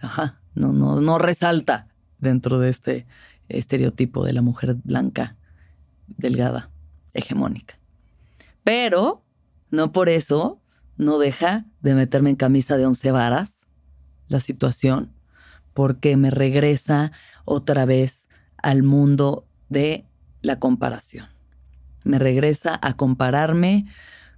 ajá, 0.00 0.40
no, 0.54 0.72
no, 0.72 1.00
no 1.00 1.18
resalta 1.18 1.88
dentro 2.18 2.58
de 2.58 2.70
este 2.70 3.06
estereotipo 3.58 4.24
de 4.24 4.32
la 4.32 4.42
mujer 4.42 4.76
blanca, 4.82 5.36
delgada, 6.06 6.70
hegemónica. 7.14 7.78
Pero 8.64 9.24
no 9.70 9.92
por 9.92 10.08
eso 10.08 10.60
no 10.96 11.18
deja 11.18 11.66
de 11.80 11.94
meterme 11.94 12.30
en 12.30 12.36
camisa 12.36 12.76
de 12.76 12.86
once 12.86 13.10
varas 13.10 13.54
la 14.28 14.40
situación, 14.40 15.12
porque 15.74 16.16
me 16.16 16.30
regresa 16.30 17.12
otra 17.44 17.84
vez 17.84 18.28
al 18.56 18.82
mundo 18.82 19.46
de 19.68 20.06
la 20.42 20.58
comparación. 20.58 21.26
Me 22.04 22.18
regresa 22.18 22.78
a 22.82 22.94
compararme 22.94 23.86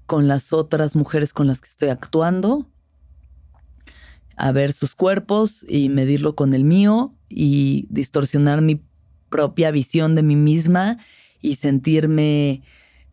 con 0.06 0.28
las 0.28 0.52
otras 0.52 0.96
mujeres 0.96 1.32
con 1.32 1.46
las 1.46 1.60
que 1.60 1.68
estoy 1.68 1.88
actuando, 1.88 2.68
a 4.36 4.52
ver 4.52 4.72
sus 4.72 4.94
cuerpos 4.94 5.64
y 5.68 5.88
medirlo 5.88 6.34
con 6.34 6.54
el 6.54 6.64
mío 6.64 7.14
y 7.28 7.86
distorsionar 7.90 8.60
mi 8.60 8.82
propia 9.34 9.72
visión 9.72 10.14
de 10.14 10.22
mí 10.22 10.36
misma 10.36 10.98
y 11.42 11.56
sentirme 11.56 12.62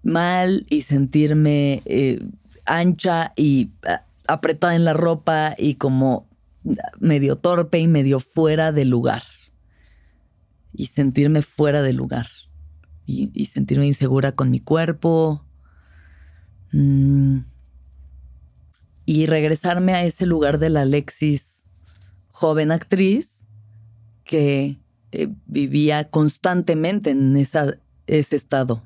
mal 0.03 0.67
y 0.69 0.83
sentirme 0.83 1.81
eh, 1.85 2.23
ancha 2.67 3.33
y 3.35 3.71
ah, 3.87 4.05
apretada 4.27 4.75
en 4.75 4.85
la 4.85 4.93
ropa 4.93 5.55
y 5.57 5.75
como 5.75 6.29
medio 6.99 7.37
torpe 7.37 7.79
y 7.79 7.87
medio 7.87 8.19
fuera 8.19 8.71
de 8.71 8.85
lugar. 8.85 9.23
Y 10.73 10.85
sentirme 10.85 11.41
fuera 11.41 11.81
de 11.81 11.93
lugar. 11.93 12.27
Y, 13.07 13.45
sentirme 13.47 13.87
insegura 13.87 14.33
con 14.33 14.51
mi 14.51 14.59
cuerpo. 14.59 15.43
Mm. 16.71 17.39
Y 19.07 19.25
regresarme 19.25 19.95
a 19.95 20.05
ese 20.05 20.27
lugar 20.27 20.59
de 20.59 20.69
la 20.69 20.81
Alexis 20.81 21.63
joven 22.29 22.71
actriz 22.71 23.43
que 24.23 24.77
eh, 25.11 25.27
vivía 25.45 26.09
constantemente 26.09 27.11
en 27.11 27.35
ese 27.35 27.79
estado, 28.07 28.83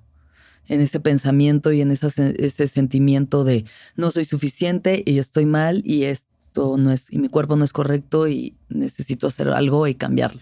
en 0.67 0.82
ese 0.82 1.00
pensamiento 1.00 1.72
y 1.72 1.82
en 1.82 1.91
ese 1.91 2.67
sentimiento 2.67 3.44
de 3.44 3.65
no 3.96 4.12
soy 4.12 4.25
suficiente 4.25 5.03
y 5.05 5.20
estoy 5.20 5.46
mal 5.46 5.82
y 5.86 6.03
esto 6.03 6.77
no 6.77 6.91
es, 6.91 7.12
y 7.12 7.20
mi 7.20 7.29
cuerpo 7.29 7.55
no 7.55 7.65
es 7.65 7.74
correcto 7.74 8.27
y 8.27 8.55
necesito 8.70 9.27
hacer 9.27 9.50
algo 9.50 9.88
y 9.88 9.96
cambiarlo. 9.96 10.41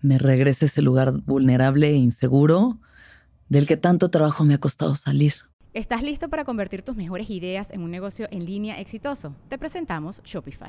Me 0.00 0.18
regresa 0.18 0.64
a 0.64 0.68
ese 0.68 0.82
lugar 0.82 1.12
vulnerable 1.12 1.88
e 1.90 1.94
inseguro 1.94 2.78
del 3.48 3.66
que 3.66 3.76
tanto 3.76 4.10
trabajo 4.10 4.44
me 4.44 4.54
ha 4.54 4.58
costado 4.58 4.96
salir. 4.96 5.34
¿Estás 5.72 6.02
listo 6.02 6.28
para 6.28 6.44
convertir 6.44 6.82
tus 6.82 6.96
mejores 6.96 7.30
ideas 7.30 7.70
en 7.70 7.82
un 7.82 7.90
negocio 7.90 8.28
en 8.30 8.44
línea 8.44 8.80
exitoso? 8.80 9.34
Te 9.48 9.58
presentamos 9.58 10.20
Shopify. 10.24 10.68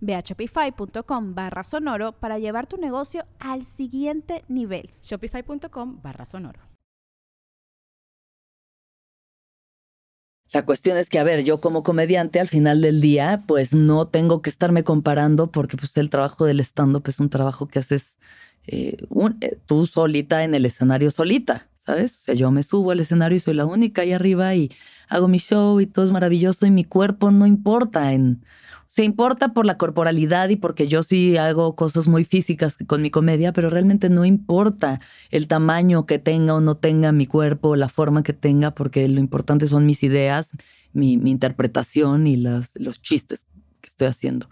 Ve 0.00 0.14
a 0.14 0.20
shopify.com 0.20 1.34
barra 1.34 1.64
sonoro 1.64 2.12
para 2.12 2.38
llevar 2.38 2.66
tu 2.66 2.76
negocio 2.76 3.24
al 3.38 3.64
siguiente 3.64 4.44
nivel. 4.48 4.90
Shopify.com 5.02 6.00
barra 6.02 6.26
sonoro. 6.26 6.60
La 10.52 10.66
cuestión 10.66 10.98
es 10.98 11.08
que, 11.08 11.18
a 11.18 11.24
ver, 11.24 11.44
yo 11.44 11.62
como 11.62 11.82
comediante 11.82 12.38
al 12.38 12.46
final 12.46 12.82
del 12.82 13.00
día, 13.00 13.42
pues 13.46 13.74
no 13.74 14.08
tengo 14.08 14.42
que 14.42 14.50
estarme 14.50 14.84
comparando 14.84 15.50
porque 15.50 15.78
pues 15.78 15.96
el 15.96 16.10
trabajo 16.10 16.44
del 16.44 16.60
stand-up 16.60 17.04
es 17.06 17.20
un 17.20 17.30
trabajo 17.30 17.68
que 17.68 17.78
haces 17.78 18.18
eh, 18.66 18.98
eh, 19.40 19.58
tú 19.64 19.86
solita 19.86 20.44
en 20.44 20.54
el 20.54 20.66
escenario 20.66 21.10
solita, 21.10 21.68
¿sabes? 21.86 22.18
O 22.18 22.20
sea, 22.20 22.34
yo 22.34 22.50
me 22.50 22.62
subo 22.62 22.90
al 22.90 23.00
escenario 23.00 23.36
y 23.36 23.40
soy 23.40 23.54
la 23.54 23.64
única 23.64 24.02
ahí 24.02 24.12
arriba 24.12 24.54
y 24.54 24.70
hago 25.08 25.26
mi 25.26 25.38
show 25.38 25.80
y 25.80 25.86
todo 25.86 26.04
es 26.04 26.10
maravilloso 26.12 26.66
y 26.66 26.70
mi 26.70 26.84
cuerpo 26.84 27.30
no 27.30 27.46
importa 27.46 28.12
en 28.12 28.44
se 28.92 29.04
importa 29.04 29.54
por 29.54 29.64
la 29.64 29.78
corporalidad 29.78 30.50
y 30.50 30.56
porque 30.56 30.86
yo 30.86 31.02
sí 31.02 31.38
hago 31.38 31.76
cosas 31.76 32.08
muy 32.08 32.24
físicas 32.24 32.76
con 32.86 33.00
mi 33.00 33.10
comedia, 33.10 33.54
pero 33.54 33.70
realmente 33.70 34.10
no 34.10 34.26
importa 34.26 35.00
el 35.30 35.48
tamaño 35.48 36.04
que 36.04 36.18
tenga 36.18 36.52
o 36.52 36.60
no 36.60 36.76
tenga 36.76 37.10
mi 37.10 37.24
cuerpo, 37.24 37.74
la 37.74 37.88
forma 37.88 38.22
que 38.22 38.34
tenga, 38.34 38.74
porque 38.74 39.08
lo 39.08 39.18
importante 39.18 39.66
son 39.66 39.86
mis 39.86 40.02
ideas, 40.02 40.50
mi, 40.92 41.14
interpretación 41.14 42.26
y 42.26 42.36
los 42.36 43.00
chistes 43.00 43.46
que 43.80 43.88
estoy 43.88 44.08
haciendo. 44.08 44.50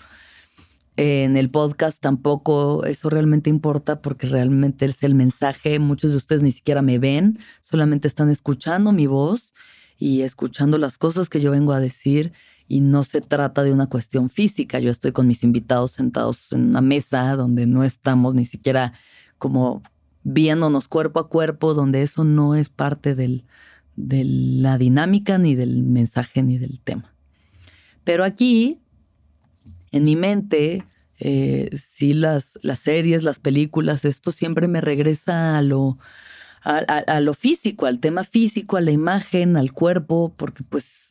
En 0.97 1.37
el 1.37 1.51
podcast 1.51 2.01
tampoco 2.01 2.87
eso 2.87 3.11
realmente 3.11 3.51
importa 3.51 4.01
porque 4.01 4.27
realmente 4.27 4.87
es 4.87 5.03
el 5.03 5.15
mensaje. 5.15 5.79
Muchos 5.79 6.13
de 6.13 6.17
ustedes 6.17 6.41
ni 6.41 6.53
siquiera 6.53 6.81
me 6.81 6.99
ven, 6.99 7.39
solamente 7.61 8.09
están 8.09 8.31
escuchando 8.31 8.91
mi 8.93 9.07
voz 9.07 9.53
y 9.99 10.23
escuchando 10.23 10.79
las 10.79 10.97
cosas 10.97 11.29
que 11.29 11.43
yo 11.43 11.51
vengo 11.51 11.75
a 11.75 11.81
decir 11.81 12.33
y 12.71 12.81
no 12.83 13.03
se 13.03 13.21
trata 13.21 13.65
de 13.65 13.73
una 13.73 13.89
cuestión 13.89 14.31
física. 14.31 14.79
Yo 14.79 14.93
estoy 14.93 15.11
con 15.11 15.27
mis 15.27 15.43
invitados 15.43 15.91
sentados 15.91 16.53
en 16.53 16.69
una 16.69 16.81
mesa 16.81 17.35
donde 17.35 17.67
no 17.67 17.83
estamos 17.83 18.37
ni 18.37 18.45
siquiera 18.45 18.93
como 19.39 19.83
viéndonos 20.23 20.87
cuerpo 20.87 21.19
a 21.19 21.29
cuerpo, 21.29 21.75
donde 21.75 22.03
eso 22.03 22.23
no 22.23 22.55
es 22.55 22.69
parte 22.69 23.17
del, 23.17 23.45
de 23.97 24.23
la 24.25 24.79
dinámica, 24.79 25.37
ni 25.37 25.57
del 25.57 25.83
mensaje, 25.83 26.45
ni 26.45 26.59
del 26.59 26.79
tema. 26.79 27.13
Pero 28.05 28.23
aquí, 28.23 28.79
en 29.91 30.05
mi 30.05 30.15
mente, 30.15 30.85
eh, 31.19 31.71
sí 31.77 32.15
las, 32.15 32.57
las 32.63 32.79
series, 32.79 33.25
las 33.25 33.41
películas, 33.41 34.05
esto 34.05 34.31
siempre 34.31 34.69
me 34.69 34.81
regresa 34.81 35.59
a 35.59 35.63
lo, 35.63 35.99
a 36.63 37.19
lo 37.19 37.35
físico, 37.35 37.87
al 37.87 37.99
tema 37.99 38.23
físico, 38.23 38.77
a 38.77 38.81
la 38.81 38.93
imagen, 38.93 39.57
al 39.57 39.73
cuerpo, 39.73 40.33
porque 40.37 40.63
pues 40.63 41.10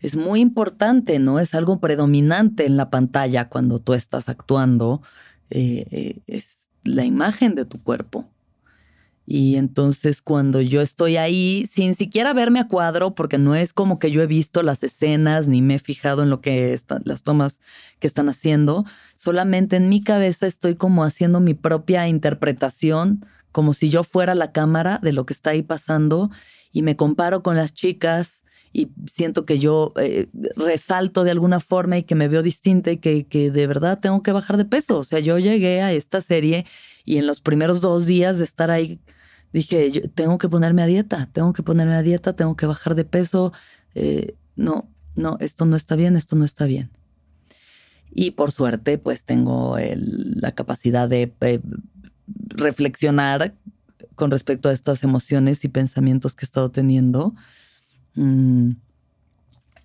es 0.00 0.16
muy 0.16 0.40
importante, 0.40 1.18
¿no? 1.18 1.40
Es 1.40 1.54
algo 1.54 1.80
predominante 1.80 2.66
en 2.66 2.76
la 2.76 2.90
pantalla 2.90 3.48
cuando 3.48 3.80
tú 3.80 3.94
estás 3.94 4.28
actuando, 4.28 5.02
eh, 5.50 5.86
eh, 5.90 6.20
es 6.26 6.68
la 6.84 7.04
imagen 7.04 7.54
de 7.54 7.64
tu 7.64 7.82
cuerpo. 7.82 8.28
Y 9.30 9.56
entonces 9.56 10.22
cuando 10.22 10.62
yo 10.62 10.80
estoy 10.80 11.18
ahí, 11.18 11.68
sin 11.70 11.94
siquiera 11.94 12.32
verme 12.32 12.60
a 12.60 12.68
cuadro, 12.68 13.14
porque 13.14 13.36
no 13.36 13.54
es 13.54 13.74
como 13.74 13.98
que 13.98 14.10
yo 14.10 14.22
he 14.22 14.26
visto 14.26 14.62
las 14.62 14.82
escenas 14.82 15.46
ni 15.48 15.60
me 15.60 15.74
he 15.74 15.78
fijado 15.78 16.22
en 16.22 16.30
lo 16.30 16.40
que 16.40 16.72
están, 16.72 17.02
las 17.04 17.22
tomas 17.24 17.60
que 17.98 18.06
están 18.06 18.30
haciendo, 18.30 18.86
solamente 19.16 19.76
en 19.76 19.90
mi 19.90 20.00
cabeza 20.00 20.46
estoy 20.46 20.76
como 20.76 21.04
haciendo 21.04 21.40
mi 21.40 21.52
propia 21.52 22.08
interpretación, 22.08 23.26
como 23.52 23.74
si 23.74 23.90
yo 23.90 24.02
fuera 24.02 24.34
la 24.34 24.52
cámara 24.52 24.98
de 25.02 25.12
lo 25.12 25.26
que 25.26 25.34
está 25.34 25.50
ahí 25.50 25.62
pasando 25.62 26.30
y 26.72 26.80
me 26.80 26.96
comparo 26.96 27.42
con 27.42 27.54
las 27.54 27.74
chicas 27.74 28.37
y 28.72 28.90
siento 29.06 29.44
que 29.44 29.58
yo 29.58 29.92
eh, 29.96 30.28
resalto 30.56 31.24
de 31.24 31.30
alguna 31.30 31.60
forma 31.60 31.98
y 31.98 32.02
que 32.02 32.14
me 32.14 32.28
veo 32.28 32.42
distinta 32.42 32.90
y 32.90 32.98
que, 32.98 33.26
que, 33.26 33.50
de 33.50 33.66
verdad 33.66 33.98
tengo 34.00 34.22
que 34.22 34.32
bajar 34.32 34.56
de 34.56 34.64
peso. 34.64 34.98
O 34.98 35.04
sea, 35.04 35.20
yo 35.20 35.38
llegué 35.38 35.80
a 35.80 35.92
esta 35.92 36.20
serie 36.20 36.66
y 37.04 37.18
en 37.18 37.26
los 37.26 37.40
primeros 37.40 37.80
dos 37.80 38.06
días 38.06 38.38
de 38.38 38.44
estar 38.44 38.70
ahí 38.70 39.00
dije, 39.52 40.08
tengo 40.14 40.38
que 40.38 40.48
ponerme 40.48 40.82
a 40.82 40.86
dieta, 40.86 41.28
tengo 41.32 41.52
que 41.52 41.62
ponerme 41.62 41.94
a 41.94 42.02
dieta, 42.02 42.34
tengo 42.34 42.56
que 42.56 42.66
bajar 42.66 42.94
de 42.94 43.04
peso. 43.04 43.52
Eh, 43.94 44.34
no, 44.56 44.88
no, 45.14 45.36
esto 45.40 45.64
no 45.64 45.76
está 45.76 45.96
bien, 45.96 46.16
esto 46.16 46.36
no 46.36 46.44
está 46.44 46.66
bien. 46.66 46.90
Y 48.10 48.32
por 48.32 48.52
suerte, 48.52 48.98
pues 48.98 49.24
tengo 49.24 49.76
la 49.78 50.52
capacidad 50.52 51.08
de 51.08 51.34
eh, 51.40 51.60
reflexionar 52.26 53.54
con 54.14 54.30
respecto 54.30 54.68
a 54.68 54.72
estas 54.72 55.04
emociones 55.04 55.64
y 55.64 55.68
pensamientos 55.68 56.34
que 56.34 56.44
he 56.44 56.46
estado 56.46 56.70
teniendo 56.70 57.34
Mm, 58.14 58.72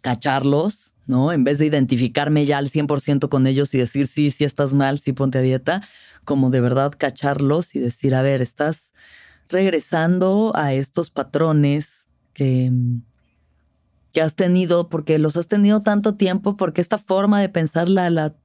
cacharlos, 0.01 0.93
¿no? 1.07 1.31
En 1.31 1.43
vez 1.43 1.59
de 1.59 1.65
identificarme 1.65 2.45
ya 2.45 2.57
al 2.57 2.69
100% 2.69 3.29
con 3.29 3.47
ellos 3.47 3.73
y 3.73 3.77
decir, 3.77 4.07
sí, 4.07 4.31
sí 4.31 4.43
estás 4.43 4.73
mal, 4.73 4.99
sí 4.99 5.13
ponte 5.13 5.37
a 5.37 5.41
dieta, 5.41 5.81
como 6.25 6.49
de 6.49 6.61
verdad 6.61 6.93
cacharlos 6.97 7.75
y 7.75 7.79
decir, 7.79 8.15
a 8.15 8.21
ver, 8.21 8.41
estás 8.41 8.93
regresando 9.49 10.51
a 10.55 10.73
estos 10.73 11.09
patrones 11.09 11.87
que, 12.33 12.71
que 14.11 14.21
has 14.21 14.35
tenido, 14.35 14.89
porque 14.89 15.19
los 15.19 15.37
has 15.37 15.47
tenido 15.47 15.81
tanto 15.81 16.15
tiempo, 16.15 16.57
porque 16.57 16.81
esta 16.81 16.97
forma 16.97 17.39
de 17.41 17.49
pensar 17.49 17.89
la, 17.89 18.09
la, 18.09 18.35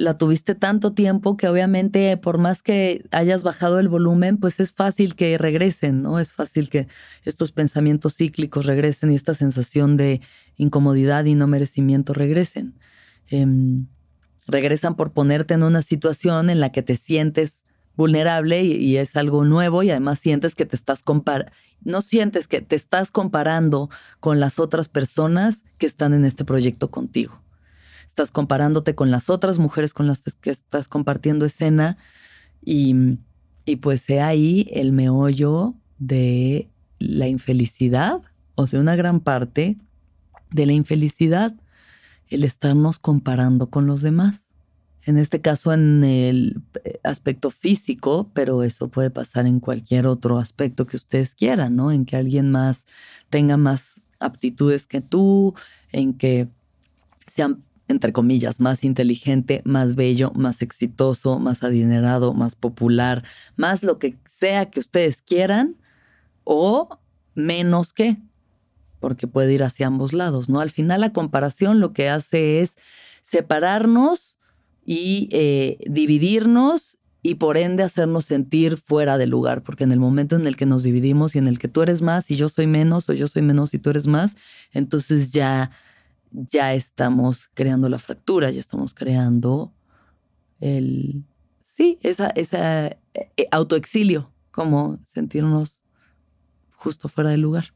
la 0.00 0.16
tuviste 0.16 0.54
tanto 0.54 0.94
tiempo 0.94 1.36
que 1.36 1.46
obviamente 1.46 2.16
por 2.16 2.38
más 2.38 2.62
que 2.62 3.04
hayas 3.10 3.42
bajado 3.42 3.78
el 3.78 3.88
volumen, 3.88 4.38
pues 4.38 4.58
es 4.58 4.72
fácil 4.72 5.14
que 5.14 5.36
regresen, 5.36 6.00
¿no? 6.00 6.18
Es 6.18 6.32
fácil 6.32 6.70
que 6.70 6.88
estos 7.24 7.52
pensamientos 7.52 8.16
cíclicos 8.16 8.64
regresen 8.64 9.12
y 9.12 9.14
esta 9.14 9.34
sensación 9.34 9.98
de 9.98 10.22
incomodidad 10.56 11.26
y 11.26 11.34
no 11.34 11.46
merecimiento 11.46 12.14
regresen. 12.14 12.78
Em, 13.28 13.88
regresan 14.46 14.96
por 14.96 15.12
ponerte 15.12 15.52
en 15.52 15.62
una 15.62 15.82
situación 15.82 16.48
en 16.48 16.60
la 16.60 16.72
que 16.72 16.82
te 16.82 16.96
sientes 16.96 17.62
vulnerable 17.94 18.62
y, 18.64 18.96
es 18.96 19.14
algo 19.16 19.44
nuevo 19.44 19.82
y 19.82 19.90
además 19.90 20.18
sientes 20.18 20.54
que 20.54 20.64
te 20.64 20.76
estás 20.76 21.02
comparando, 21.02 21.52
no 21.82 22.00
sientes 22.00 22.48
que 22.48 22.62
te 22.62 22.74
estás 22.74 23.10
comparando 23.10 23.90
con 24.18 24.40
las 24.40 24.58
otras 24.58 24.88
personas 24.88 25.62
que 25.76 25.84
están 25.84 26.14
en 26.14 26.24
este 26.24 26.46
proyecto 26.46 26.90
contigo. 26.90 27.42
Estás 28.10 28.32
comparándote 28.32 28.96
con 28.96 29.12
las 29.12 29.30
otras 29.30 29.60
mujeres 29.60 29.94
con 29.94 30.08
las 30.08 30.20
que 30.40 30.50
estás 30.50 30.88
compartiendo 30.88 31.46
escena 31.46 31.96
y, 32.64 33.18
y 33.64 33.76
pues 33.76 34.10
he 34.10 34.20
ahí 34.20 34.68
el 34.72 34.90
meollo 34.90 35.74
de 35.98 36.68
la 36.98 37.28
infelicidad 37.28 38.20
o 38.56 38.66
de 38.66 38.80
una 38.80 38.96
gran 38.96 39.20
parte 39.20 39.78
de 40.50 40.66
la 40.66 40.72
infelicidad, 40.72 41.54
el 42.28 42.42
estarnos 42.42 42.98
comparando 42.98 43.70
con 43.70 43.86
los 43.86 44.02
demás 44.02 44.50
en 45.04 45.16
este 45.16 45.40
caso 45.40 45.72
en 45.72 46.04
el 46.04 46.62
aspecto 47.02 47.50
físico, 47.50 48.30
pero 48.34 48.62
eso 48.62 48.88
puede 48.88 49.10
pasar 49.10 49.46
en 49.46 49.60
cualquier 49.60 50.06
otro 50.06 50.38
aspecto 50.38 50.86
que 50.86 50.96
ustedes 50.96 51.34
quieran, 51.34 51.74
¿no? 51.76 51.90
En 51.90 52.04
que 52.04 52.16
alguien 52.16 52.50
más 52.50 52.84
tenga 53.30 53.56
más 53.56 54.02
aptitudes 54.18 54.86
que 54.86 55.00
tú, 55.00 55.54
en 55.90 56.14
que 56.14 56.48
sean, 57.26 57.62
entre 57.90 58.12
comillas, 58.12 58.60
más 58.60 58.84
inteligente, 58.84 59.62
más 59.64 59.94
bello, 59.94 60.32
más 60.34 60.62
exitoso, 60.62 61.38
más 61.38 61.62
adinerado, 61.62 62.32
más 62.32 62.54
popular, 62.54 63.24
más 63.56 63.82
lo 63.82 63.98
que 63.98 64.16
sea 64.28 64.70
que 64.70 64.80
ustedes 64.80 65.22
quieran, 65.22 65.76
o 66.44 66.98
menos 67.34 67.92
que, 67.92 68.18
porque 69.00 69.26
puede 69.26 69.52
ir 69.52 69.62
hacia 69.62 69.86
ambos 69.86 70.12
lados, 70.12 70.48
¿no? 70.48 70.60
Al 70.60 70.70
final 70.70 71.00
la 71.00 71.12
comparación 71.12 71.80
lo 71.80 71.92
que 71.92 72.08
hace 72.08 72.60
es 72.60 72.76
separarnos 73.22 74.38
y 74.84 75.28
eh, 75.32 75.78
dividirnos 75.86 76.98
y 77.22 77.34
por 77.34 77.56
ende 77.58 77.82
hacernos 77.82 78.24
sentir 78.24 78.78
fuera 78.78 79.18
de 79.18 79.26
lugar, 79.26 79.62
porque 79.62 79.84
en 79.84 79.92
el 79.92 80.00
momento 80.00 80.36
en 80.36 80.46
el 80.46 80.56
que 80.56 80.64
nos 80.66 80.82
dividimos 80.82 81.34
y 81.34 81.38
en 81.38 81.48
el 81.48 81.58
que 81.58 81.68
tú 81.68 81.82
eres 81.82 82.02
más 82.02 82.30
y 82.30 82.36
yo 82.36 82.48
soy 82.48 82.66
menos 82.66 83.08
o 83.08 83.12
yo 83.12 83.28
soy 83.28 83.42
menos 83.42 83.74
y 83.74 83.78
tú 83.78 83.90
eres 83.90 84.06
más, 84.06 84.36
entonces 84.72 85.32
ya 85.32 85.70
ya 86.32 86.74
estamos 86.74 87.50
creando 87.54 87.88
la 87.88 87.98
fractura, 87.98 88.50
ya 88.50 88.60
estamos 88.60 88.94
creando 88.94 89.72
el 90.60 91.24
sí, 91.62 91.98
esa 92.02 92.28
esa 92.30 92.86
eh, 92.86 92.98
autoexilio, 93.50 94.30
como 94.50 94.98
sentirnos 95.04 95.82
justo 96.72 97.08
fuera 97.08 97.30
de 97.30 97.38
lugar. 97.38 97.74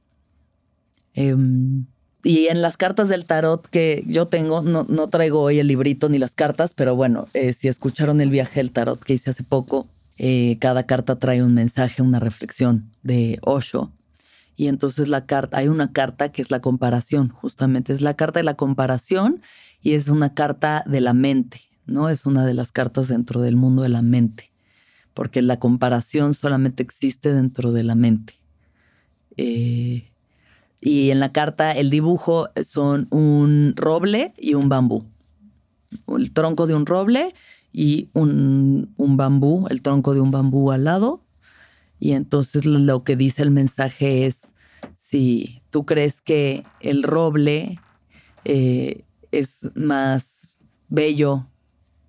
Em, 1.14 1.87
y 2.23 2.46
en 2.46 2.62
las 2.62 2.76
cartas 2.76 3.08
del 3.08 3.26
tarot 3.26 3.68
que 3.68 4.02
yo 4.06 4.26
tengo, 4.28 4.62
no, 4.62 4.87
no 4.88 5.08
traigo 5.11 5.40
hoy 5.40 5.58
el 5.58 5.68
librito 5.68 6.08
ni 6.08 6.18
las 6.18 6.34
cartas, 6.34 6.73
pero 6.75 6.96
bueno, 6.96 7.28
eh, 7.34 7.52
si 7.52 7.68
escucharon 7.68 8.20
el 8.20 8.30
viaje 8.30 8.61
del 8.61 8.73
tarot 8.73 9.02
que 9.02 9.14
hice 9.14 9.30
hace 9.30 9.44
poco, 9.44 9.88
eh, 10.16 10.56
cada 10.61 10.84
carta 10.87 11.18
trae 11.18 11.42
un 11.42 11.54
mensaje, 11.54 12.02
una 12.02 12.20
reflexión 12.20 12.90
de 13.02 13.38
Osho. 13.42 13.92
Y 14.56 14.68
entonces 14.68 15.08
la 15.08 15.26
carta, 15.26 15.58
hay 15.58 15.68
una 15.68 15.92
carta 15.92 16.30
que 16.30 16.42
es 16.42 16.50
la 16.50 16.61
comparación, 16.61 17.28
justamente 17.28 17.92
es 17.92 18.02
la 18.02 18.14
carta 18.14 18.40
de 18.40 18.44
la 18.44 18.54
comparación 18.54 19.42
y 19.82 19.94
es 19.94 20.08
una 20.08 20.34
carta 20.34 20.84
de 20.87 21.00
la 21.00 21.12
mente, 21.12 21.61
¿no? 21.87 22.08
Es 22.08 22.25
una 22.25 22.46
de 22.46 22.54
las 22.54 22.70
cartas 22.70 23.08
dentro 23.08 23.40
del 23.40 23.56
mundo 23.56 23.82
de 23.82 23.88
la 23.88 24.02
mente, 24.02 24.52
porque 25.12 25.42
la 25.42 25.58
comparación 25.58 26.34
solamente 26.34 26.82
existe 26.82 27.32
dentro 27.32 27.73
de 27.73 27.82
la 27.82 27.95
mente. 27.95 28.34
Eh, 29.36 30.10
y 30.80 31.10
en 31.10 31.19
la 31.19 31.32
carta 31.32 31.73
el 31.73 31.90
dibujo 31.90 32.49
son 32.62 33.08
un 33.10 33.73
roble 33.75 34.34
y 34.38 34.54
un 34.54 34.69
bambú. 34.69 35.06
El 36.17 36.32
tronco 36.32 36.67
de 36.67 36.75
un 36.75 36.86
roble 36.86 37.34
y 37.73 38.10
un, 38.12 38.93
un 38.97 39.17
bambú, 39.17 39.67
el 39.71 39.82
tronco 39.82 40.14
de 40.14 40.21
un 40.21 40.30
bambú 40.30 40.71
al 40.71 40.84
lado. 40.84 41.24
Y 42.04 42.12
entonces 42.12 42.67
lo 42.67 43.02
que 43.02 43.17
dice 43.17 43.40
el 43.40 43.50
mensaje 43.50 44.26
es, 44.26 44.52
si 44.95 45.62
tú 45.71 45.86
crees 45.86 46.21
que 46.21 46.62
el 46.80 47.02
roble 47.02 47.80
eh, 48.45 49.06
es 49.32 49.71
más 49.75 50.50
bello 50.90 51.49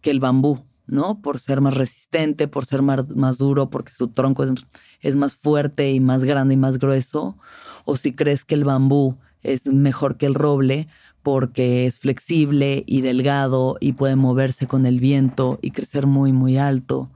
que 0.02 0.12
el 0.12 0.20
bambú, 0.20 0.66
¿no? 0.86 1.22
Por 1.22 1.40
ser 1.40 1.62
más 1.62 1.76
resistente, 1.76 2.50
por 2.50 2.66
ser 2.66 2.82
más, 2.82 3.38
duro, 3.38 3.70
porque 3.70 3.94
su 3.94 4.10
tronco 4.10 4.44
es, 4.44 4.52
es, 5.00 5.16
más 5.16 5.38
fuerte 5.38 5.94
y 5.94 6.02
más 6.02 6.26
grande 6.26 6.56
y 6.56 6.58
más 6.58 6.78
grueso. 6.78 7.38
O 7.86 7.96
si 7.96 8.12
crees 8.12 8.44
que 8.44 8.56
el 8.56 8.66
bambú 8.66 9.18
es 9.44 9.68
mejor 9.68 10.18
que 10.18 10.26
el 10.26 10.34
roble 10.34 10.90
porque 11.24 11.86
es 11.86 12.00
flexible 12.00 12.84
y 12.86 13.00
delgado 13.00 13.78
y 13.80 13.94
puede 13.94 14.18
moverse 14.18 14.68
con 14.68 14.86
el 14.86 15.00
viento 15.00 15.58
y 15.62 15.72
crecer 15.72 16.06
muy, 16.06 16.34
muy 16.34 16.58
alto, 16.58 17.12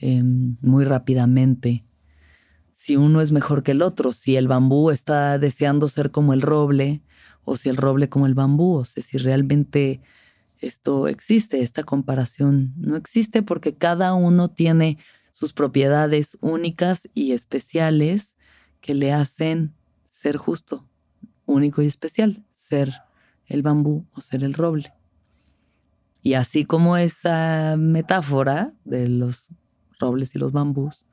em, 0.00 0.56
muy 0.60 0.84
rápidamente. 0.84 1.84
Si 2.86 2.96
uno 2.96 3.20
es 3.20 3.32
mejor 3.32 3.64
que 3.64 3.72
el 3.72 3.82
otro, 3.82 4.12
si 4.12 4.36
el 4.36 4.46
bambú 4.46 4.92
está 4.92 5.40
deseando 5.40 5.88
ser 5.88 6.12
como 6.12 6.32
el 6.34 6.40
roble 6.40 7.02
o 7.44 7.56
si 7.56 7.68
el 7.68 7.76
roble 7.76 8.08
como 8.08 8.26
el 8.26 8.34
bambú, 8.34 8.76
o 8.76 8.84
sea, 8.84 9.02
si 9.02 9.18
realmente 9.18 10.00
esto 10.60 11.08
existe, 11.08 11.62
esta 11.62 11.82
comparación 11.82 12.74
no 12.76 12.94
existe 12.94 13.42
porque 13.42 13.74
cada 13.74 14.14
uno 14.14 14.50
tiene 14.50 14.98
sus 15.32 15.52
propiedades 15.52 16.38
únicas 16.40 17.08
y 17.12 17.32
especiales 17.32 18.36
que 18.80 18.94
le 18.94 19.12
hacen 19.12 19.74
ser 20.08 20.36
justo, 20.36 20.88
único 21.44 21.82
y 21.82 21.86
especial, 21.86 22.44
ser 22.54 22.92
el 23.46 23.62
bambú 23.62 24.06
o 24.12 24.20
ser 24.20 24.44
el 24.44 24.54
roble. 24.54 24.94
Y 26.22 26.34
así 26.34 26.64
como 26.64 26.96
esa 26.96 27.74
metáfora 27.76 28.74
de 28.84 29.08
los 29.08 29.48
robles 29.98 30.36
y 30.36 30.38
los 30.38 30.52
bambús, 30.52 31.04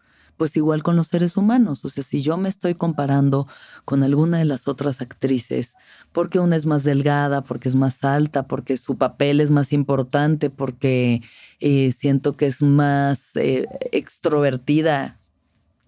pues 0.43 0.57
igual 0.57 0.83
con 0.83 0.97
los 0.97 1.07
seres 1.07 1.37
humanos. 1.37 1.85
O 1.85 1.89
sea, 1.89 2.03
si 2.03 2.21
yo 2.21 2.35
me 2.35 2.49
estoy 2.49 2.75
comparando 2.75 3.47
con 3.85 4.03
alguna 4.03 4.39
de 4.39 4.43
las 4.43 4.67
otras 4.67 4.99
actrices, 4.99 5.73
porque 6.11 6.37
una 6.37 6.57
es 6.57 6.65
más 6.65 6.83
delgada, 6.83 7.45
porque 7.45 7.69
es 7.69 7.75
más 7.75 8.03
alta, 8.03 8.45
porque 8.45 8.75
su 8.75 8.97
papel 8.97 9.39
es 9.39 9.51
más 9.51 9.71
importante, 9.71 10.49
porque 10.49 11.21
eh, 11.61 11.93
siento 11.97 12.35
que 12.35 12.47
es 12.47 12.61
más 12.61 13.21
eh, 13.35 13.67
extrovertida, 13.93 15.17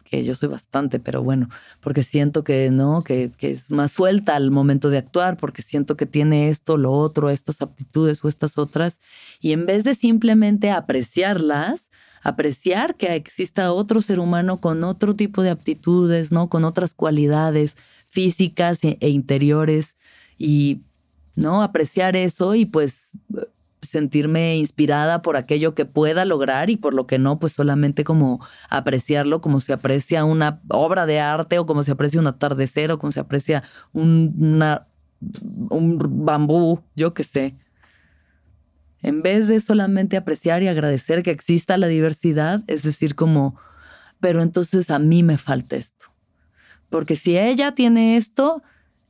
que 0.05 0.23
yo 0.23 0.33
soy 0.35 0.47
bastante, 0.47 1.01
pero 1.01 1.21
bueno, 1.21 1.49
porque 1.81 2.03
siento 2.03 2.45
que 2.45 2.69
no, 2.71 3.03
que, 3.03 3.33
que 3.37 3.51
es 3.51 3.69
más 3.71 3.91
suelta 3.91 4.37
al 4.37 4.51
momento 4.51 4.89
de 4.89 4.99
actuar, 4.99 5.35
porque 5.35 5.63
siento 5.63 5.97
que 5.97 6.05
tiene 6.05 6.47
esto, 6.47 6.77
lo 6.77 6.93
otro, 6.93 7.29
estas 7.29 7.61
aptitudes 7.61 8.23
o 8.23 8.29
estas 8.29 8.57
otras, 8.57 9.01
y 9.41 9.51
en 9.51 9.65
vez 9.65 9.83
de 9.83 9.95
simplemente 9.95 10.71
apreciarlas, 10.71 11.89
apreciar 12.25 12.95
que 12.95 13.13
exista 13.15 13.71
otro 13.71 14.01
ser 14.01 14.19
humano 14.19 14.59
con 14.59 14.83
otro 14.83 15.15
tipo 15.15 15.43
de 15.43 15.51
aptitudes, 15.51 16.31
¿no? 16.31 16.49
Con 16.49 16.65
otras 16.65 16.95
cualidades 16.95 17.77
físicas 18.07 18.83
e, 18.83 18.97
e 18.99 19.09
interiores 19.09 19.95
y, 20.35 20.81
¿no? 21.35 21.61
Apreciar 21.61 22.15
eso 22.15 22.55
y 22.55 22.65
pues 22.65 23.11
sentirme 23.83 24.57
inspirada 24.57 25.21
por 25.21 25.37
aquello 25.37 25.75
que 25.75 25.85
pueda 25.85 26.25
lograr 26.25 26.71
y 26.71 26.77
por 26.77 26.95
lo 26.95 27.05
que 27.05 27.19
no, 27.19 27.37
pues 27.37 27.53
solamente 27.53 28.03
como 28.03 28.43
apreciarlo 28.71 29.39
como 29.39 29.59
se 29.59 29.73
aprecia 29.73 30.25
una 30.25 30.61
obra 30.69 31.05
de 31.05 31.19
arte 31.19 31.59
o 31.59 31.67
como 31.67 31.83
se 31.83 31.91
aprecia 31.91 32.19
un 32.19 32.25
atardecer 32.25 32.91
o 32.91 32.97
como 32.97 33.11
se 33.11 33.19
aprecia 33.19 33.61
un, 33.93 34.33
un 35.69 36.25
bambú, 36.25 36.81
yo 36.95 37.13
qué 37.13 37.23
sé. 37.23 37.55
En 39.01 39.21
vez 39.21 39.47
de 39.47 39.59
solamente 39.59 40.17
apreciar 40.17 40.63
y 40.63 40.67
agradecer 40.67 41.21
que 41.23 41.31
exista 41.31 41.77
la 41.77 41.87
diversidad, 41.87 42.63
es 42.67 42.83
decir, 42.83 43.15
como, 43.15 43.59
pero 44.19 44.41
entonces 44.41 44.89
a 44.89 44.99
mí 44.99 45.21
me 45.23 45.37
falta 45.37 45.75
esto. 45.75 46.05
Porque 46.89 47.15
si 47.15 47.37
ella 47.37 47.73
tiene 47.73 48.17
esto, 48.17 48.63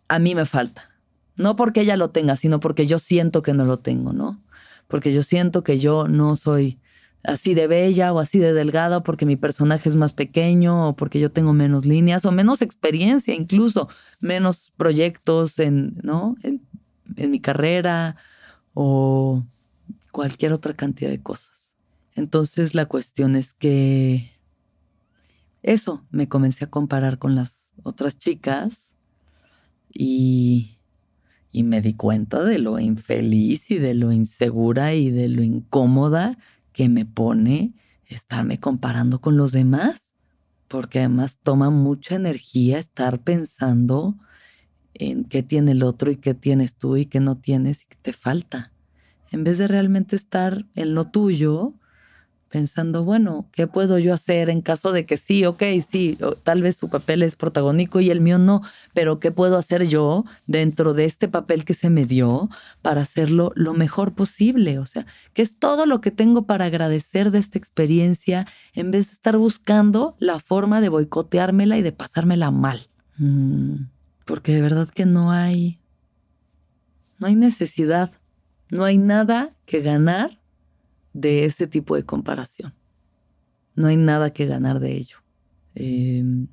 a 0.08 0.20
mí 0.20 0.36
me 0.36 0.46
falta. 0.46 0.92
No 1.36 1.56
porque 1.56 1.82
ella 1.82 1.98
lo 1.98 2.10
tenga, 2.10 2.36
sino 2.36 2.60
porque 2.60 2.88
yo 2.88 3.00
siento 3.00 3.42
que 3.42 3.54
no 3.54 3.66
lo 3.66 3.80
tengo, 3.80 4.14
¿no? 4.14 4.44
Porque 4.88 5.14
yo 5.14 5.24
siento 5.24 5.64
que 5.64 5.80
yo 5.80 6.08
no 6.08 6.36
soy 6.36 6.80
así 7.24 7.54
de 7.54 7.68
bella 7.68 8.14
o 8.14 8.20
así 8.20 8.40
de 8.40 8.54
delgada 8.54 9.04
porque 9.04 9.26
mi 9.26 9.36
personaje 9.36 9.90
es 9.90 9.96
más 9.96 10.14
pequeño 10.14 10.90
o 10.90 10.96
porque 10.96 11.20
yo 11.20 11.32
tengo 11.32 11.54
menos 11.54 11.86
líneas 11.86 12.26
o 12.26 12.32
menos 12.32 12.62
experiencia, 12.62 13.34
incluso 13.34 13.90
menos 14.20 14.72
proyectos 14.78 15.60
en, 15.60 15.98
¿no? 16.04 16.36
en, 16.44 16.62
en 17.16 17.32
mi 17.32 17.40
carrera 17.40 18.16
o 18.74 19.44
cualquier 20.16 20.54
otra 20.54 20.74
cantidad 20.74 21.10
de 21.10 21.22
cosas. 21.22 21.76
Entonces 22.14 22.74
la 22.74 22.86
cuestión 22.86 23.36
es 23.36 23.54
que 23.54 24.32
eso, 25.62 26.06
me 26.10 26.30
comencé 26.30 26.64
a 26.64 26.70
comparar 26.70 27.20
con 27.20 27.36
las 27.36 27.74
otras 27.84 28.18
chicas 28.18 28.86
y, 29.92 30.80
y 31.52 31.64
me 31.64 31.82
di 31.82 31.96
cuenta 31.96 32.46
de 32.46 32.60
lo 32.60 32.80
infeliz 32.80 33.70
y 33.72 33.78
de 33.78 33.94
lo 33.94 34.14
insegura 34.14 34.94
y 34.94 35.12
de 35.12 35.28
lo 35.28 35.44
incómoda 35.44 36.38
que 36.72 36.88
me 36.88 37.06
pone 37.06 37.74
estarme 38.06 38.58
comparando 38.58 39.20
con 39.20 39.36
los 39.36 39.52
demás, 39.52 40.14
porque 40.70 41.00
además 41.00 41.36
toma 41.44 41.72
mucha 41.72 42.16
energía 42.16 42.80
estar 42.80 43.20
pensando 43.20 44.16
en 44.94 45.26
qué 45.26 45.44
tiene 45.44 45.74
el 45.74 45.84
otro 45.84 46.10
y 46.10 46.16
qué 46.16 46.34
tienes 46.34 46.76
tú 46.76 46.96
y 46.96 47.06
qué 47.06 47.20
no 47.20 47.36
tienes 47.36 47.82
y 47.82 47.88
qué 47.88 47.98
te 48.02 48.14
falta, 48.14 48.72
en 49.32 49.44
vez 49.44 49.58
de 49.58 49.68
realmente 49.68 50.16
estar 50.16 50.66
en 50.76 50.96
lo 50.96 51.06
tuyo 51.06 51.74
pensando, 52.56 53.04
bueno, 53.04 53.50
¿qué 53.52 53.68
puedo 53.68 54.00
yo 54.00 54.14
hacer 54.14 54.50
en 54.50 54.62
caso 54.62 54.94
de 54.94 55.06
que 55.06 55.18
sí, 55.18 55.44
ok, 55.44 55.62
sí, 55.86 56.18
tal 56.44 56.62
vez 56.62 56.78
su 56.78 56.90
papel 56.90 57.22
es 57.22 57.36
protagónico 57.36 58.00
y 58.00 58.10
el 58.12 58.22
mío 58.22 58.38
no, 58.38 58.62
pero 58.94 59.20
¿qué 59.20 59.30
puedo 59.30 59.58
hacer 59.58 59.90
yo 59.90 60.24
dentro 60.48 60.94
de 60.94 61.04
este 61.04 61.28
papel 61.28 61.66
que 61.66 61.74
se 61.74 61.90
me 61.90 62.06
dio 62.06 62.50
para 62.82 63.02
hacerlo 63.02 63.52
lo 63.56 63.74
mejor 63.74 64.14
posible? 64.14 64.80
O 64.80 64.86
sea, 64.86 65.06
¿qué 65.34 65.42
es 65.42 65.58
todo 65.58 65.86
lo 65.86 66.00
que 66.00 66.12
tengo 66.12 66.46
para 66.46 66.64
agradecer 66.64 67.30
de 67.30 67.40
esta 67.40 67.58
experiencia 67.58 68.48
en 68.74 68.90
vez 68.90 69.08
de 69.08 69.14
estar 69.16 69.38
buscando 69.38 70.16
la 70.20 70.40
forma 70.40 70.80
de 70.80 70.88
boicoteármela 70.88 71.78
y 71.78 71.82
de 71.82 71.92
pasármela 71.92 72.52
mal? 72.52 72.88
Mm, 73.18 73.88
porque 74.24 74.54
de 74.54 74.62
verdad 74.62 74.88
que 74.88 75.06
no 75.06 75.32
hay, 75.32 75.82
no 77.20 77.28
hay 77.28 77.36
necesidad, 77.36 78.12
no 78.70 78.84
hay 78.84 78.98
nada 78.98 79.56
que 79.66 79.82
ganar 79.82 80.40
de 81.14 81.46
ese 81.46 81.68
tipo 81.68 81.96
de 81.96 82.04
comparación. 82.04 82.74
No 83.76 83.88
hay 83.88 83.98
nada 83.98 84.32
que 84.32 84.46
ganar 84.46 84.80
de 84.80 84.96
ello. 84.96 85.18
Em, 85.76 86.48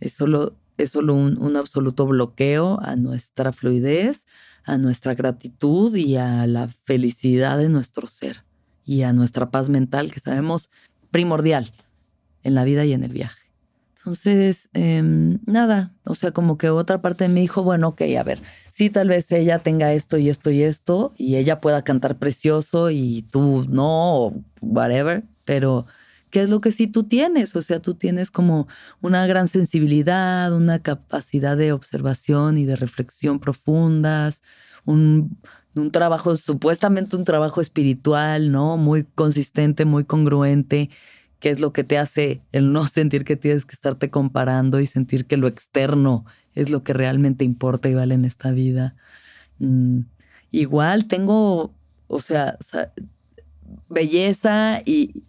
es 0.00 0.12
solo, 0.12 0.56
es 0.76 0.90
solo 0.90 1.14
un, 1.14 1.38
un, 1.40 1.56
absoluto 1.56 2.06
bloqueo 2.06 2.80
a 2.82 2.96
nuestra 2.96 3.52
fluidez, 3.52 4.26
a 4.64 4.78
nuestra 4.78 5.14
gratitud 5.14 5.94
y 5.94 6.16
a 6.16 6.46
la 6.46 6.68
felicidad 6.68 7.58
de 7.58 7.68
nuestro 7.68 8.06
ser 8.06 8.44
y 8.84 9.02
a 9.02 9.12
nuestra 9.12 9.50
paz 9.50 9.68
mental 9.68 10.12
que 10.12 10.20
sabemos 10.20 10.70
primordial 11.10 11.72
en 12.42 12.54
la 12.54 12.64
vida 12.64 12.84
y 12.84 12.92
en 12.92 13.04
el 13.04 13.12
viaje. 13.12 13.49
Entonces, 14.00 14.70
em, 14.72 15.40
nada, 15.44 15.94
o 16.06 16.14
sea, 16.14 16.32
como 16.32 16.56
que 16.56 16.70
otra 16.70 17.02
parte 17.02 17.28
mí 17.28 17.42
dijo, 17.42 17.62
bueno, 17.62 17.88
ok, 17.88 18.00
a 18.18 18.22
ver, 18.22 18.40
sí, 18.72 18.88
tal 18.88 19.08
vez 19.08 19.30
ella 19.30 19.58
tenga 19.58 19.92
esto 19.92 20.16
y 20.16 20.30
esto 20.30 20.50
y 20.50 20.62
esto, 20.62 21.12
y 21.18 21.36
ella 21.36 21.60
pueda 21.60 21.82
cantar 21.84 22.18
precioso 22.18 22.90
y 22.90 23.22
tú 23.30 23.66
no, 23.68 24.26
o 24.26 24.44
whatever, 24.62 25.24
pero 25.44 25.84
¿qué 26.30 26.40
es 26.42 26.48
lo 26.48 26.62
que 26.62 26.72
sí 26.72 26.86
tú 26.86 27.04
tienes? 27.04 27.54
O 27.54 27.60
sea, 27.60 27.80
tú 27.80 27.94
tienes 27.94 28.30
como 28.30 28.68
una 29.02 29.26
gran 29.26 29.48
sensibilidad, 29.48 30.50
una 30.54 30.78
capacidad 30.82 31.58
de 31.58 31.72
observación 31.72 32.56
y 32.56 32.64
de 32.64 32.76
reflexión 32.76 33.38
profundas, 33.38 34.40
un, 34.86 35.38
un 35.74 35.90
trabajo, 35.90 36.36
supuestamente 36.36 37.16
un 37.16 37.24
trabajo 37.24 37.60
espiritual, 37.60 38.50
¿no? 38.50 38.78
Muy 38.78 39.04
consistente, 39.04 39.84
muy 39.84 40.04
congruente 40.04 40.88
qué 41.40 41.50
es 41.50 41.58
lo 41.58 41.72
que 41.72 41.84
te 41.84 41.98
hace 41.98 42.42
el 42.52 42.72
no 42.72 42.86
sentir 42.86 43.24
que 43.24 43.36
tienes 43.36 43.64
que 43.64 43.74
estarte 43.74 44.10
comparando 44.10 44.78
y 44.78 44.86
sentir 44.86 45.26
que 45.26 45.36
lo 45.36 45.48
externo 45.48 46.24
es 46.54 46.70
lo 46.70 46.84
que 46.84 46.92
realmente 46.92 47.44
importa 47.44 47.88
y 47.88 47.94
vale 47.94 48.14
en 48.14 48.24
esta 48.24 48.52
vida. 48.52 48.94
Mm, 49.58 50.00
igual 50.50 51.06
tengo, 51.06 51.74
o 52.06 52.20
sea, 52.20 52.58
belleza 53.88 54.82
y, 54.84 55.24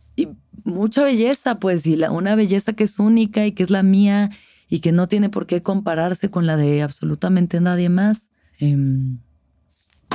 mucha 0.63 1.03
belleza, 1.03 1.59
pues, 1.59 1.87
y 1.87 1.95
la, 1.95 2.11
una 2.11 2.35
belleza 2.35 2.73
que 2.73 2.83
es 2.83 2.99
única 2.99 3.47
y 3.47 3.53
que 3.53 3.63
es 3.63 3.71
la 3.71 3.81
mía 3.81 4.29
y 4.69 4.79
que 4.79 4.91
no 4.91 5.07
tiene 5.07 5.29
por 5.29 5.47
qué 5.47 5.63
compararse 5.63 6.29
con 6.29 6.45
la 6.45 6.55
de 6.55 6.83
absolutamente 6.83 7.59
nadie 7.59 7.89
más. 7.89 8.29
Em, 8.59 9.17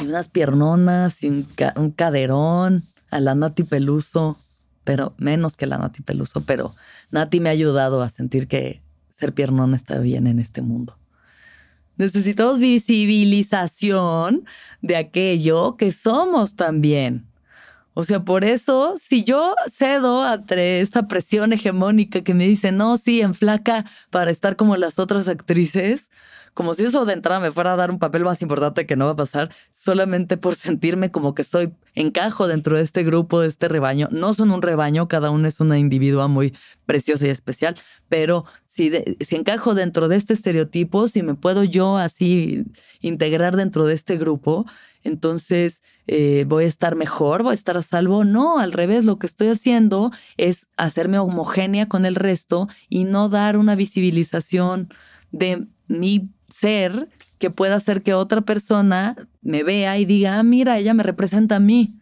y 0.01 0.07
unas 0.07 0.29
piernonas 0.29 1.23
y 1.23 1.29
un, 1.29 1.91
caderón 1.91 2.85
a 3.11 3.19
la 3.19 3.35
Nati 3.35 3.65
pero 4.87 5.15
menos 5.19 5.57
que 5.57 5.67
la 5.67 5.79
Nati 5.79 6.01
Peluso, 6.01 6.43
pero 6.43 6.73
Nati 7.11 7.41
me 7.41 7.49
ha 7.49 7.53
ayudado 7.53 8.03
a 8.03 8.09
sentir 8.09 8.47
que 8.47 8.81
ser 9.19 9.35
piernón 9.35 9.75
está 9.75 9.99
bien 9.99 10.29
en 10.29 10.39
este 10.39 10.63
mundo. 10.63 10.97
Necesitamos 11.97 12.61
visibilización 12.61 14.45
de 14.83 14.97
aquello 14.97 15.77
que 15.77 15.91
somos 15.91 16.55
también. 16.55 17.27
O 17.95 18.05
sea, 18.05 18.25
por 18.25 18.45
eso, 18.45 18.95
si 18.97 19.25
yo 19.25 19.57
cedo 19.67 20.23
ante 20.23 20.81
esta 20.81 21.09
presión 21.09 21.53
hegemónica 21.53 22.21
que 22.21 22.35
me 22.35 22.47
dice, 22.47 22.71
no, 22.71 22.97
sí, 22.97 23.23
en 23.23 23.35
flaca 23.35 23.85
para 24.11 24.31
estar 24.31 24.55
como 24.55 24.77
las 24.77 25.01
otras 25.01 25.27
actrices, 25.27 26.11
como 26.57 26.75
si 26.75 26.85
eso 26.85 27.05
de 27.05 27.13
entrada 27.13 27.39
me 27.39 27.51
fuera 27.51 27.75
a 27.75 27.77
dar 27.77 27.91
un 27.91 27.99
papel 27.99 28.25
más 28.25 28.41
importante 28.41 28.87
que 28.87 28.97
no 28.97 29.05
va 29.05 29.11
a 29.11 29.17
pasar, 29.17 29.51
solamente 29.75 30.39
por 30.39 30.57
sentirme 30.57 31.11
como 31.11 31.35
que 31.35 31.45
soy 31.45 31.75
encajo 31.95 32.49
dentro 32.49 32.79
de 32.79 32.83
este 32.83 33.05
grupo, 33.05 33.41
de 33.41 33.49
este 33.49 33.69
rebaño. 33.69 34.09
No 34.11 34.33
son 34.33 34.51
un 34.51 34.63
rebaño, 34.63 35.07
cada 35.07 35.31
uno 35.31 35.47
es 35.49 35.61
una 35.61 35.79
individua 35.79 36.29
muy 36.29 36.57
preciosa 36.87 37.27
y 37.27 37.29
especial, 37.29 37.77
pero 38.09 38.47
si, 38.65 38.91
si 39.21 39.37
encajo 39.37 39.75
dentro 39.75 40.09
de 40.09 40.17
este 40.17 40.33
estereotipo, 40.33 41.09
si 41.09 41.23
me 41.23 41.35
puedo 41.35 41.63
yo 41.63 41.99
así 41.99 42.65
integrar 43.03 43.55
dentro 43.55 43.85
de 43.85 43.93
este 43.93 44.17
grupo, 44.17 44.65
entonces 45.05 45.83
eh, 46.07 46.47
voy 46.49 46.65
a 46.65 46.69
estar 46.69 46.97
mejor, 46.97 47.43
voy 47.43 47.51
a 47.51 47.55
estar 47.55 47.77
a 47.77 47.83
salvo. 47.83 48.25
No, 48.25 48.59
al 48.59 48.73
revés, 48.73 49.05
lo 49.05 49.19
que 49.19 49.27
estoy 49.27 49.49
haciendo 49.49 50.11
es 50.39 50.69
hacerme 50.79 51.19
homogénea 51.19 51.87
con 51.87 52.07
el 52.07 52.15
resto 52.15 52.67
y 52.89 53.05
no 53.05 53.29
dar 53.29 53.59
una 53.59 53.75
visibilización 53.75 54.89
de 55.33 55.67
mi 55.87 56.31
ser 56.49 57.09
que 57.39 57.51
pueda 57.51 57.75
hacer 57.75 58.03
que 58.03 58.15
otra 58.15 58.41
persona 58.41 59.17
me 59.43 59.63
vea 59.63 59.99
y 59.99 60.05
diga, 60.05 60.39
ah, 60.39 60.43
mira, 60.43 60.79
ella 60.79 60.95
me 60.95 61.03
representa 61.03 61.57
a 61.57 61.61
mí. 61.61 61.99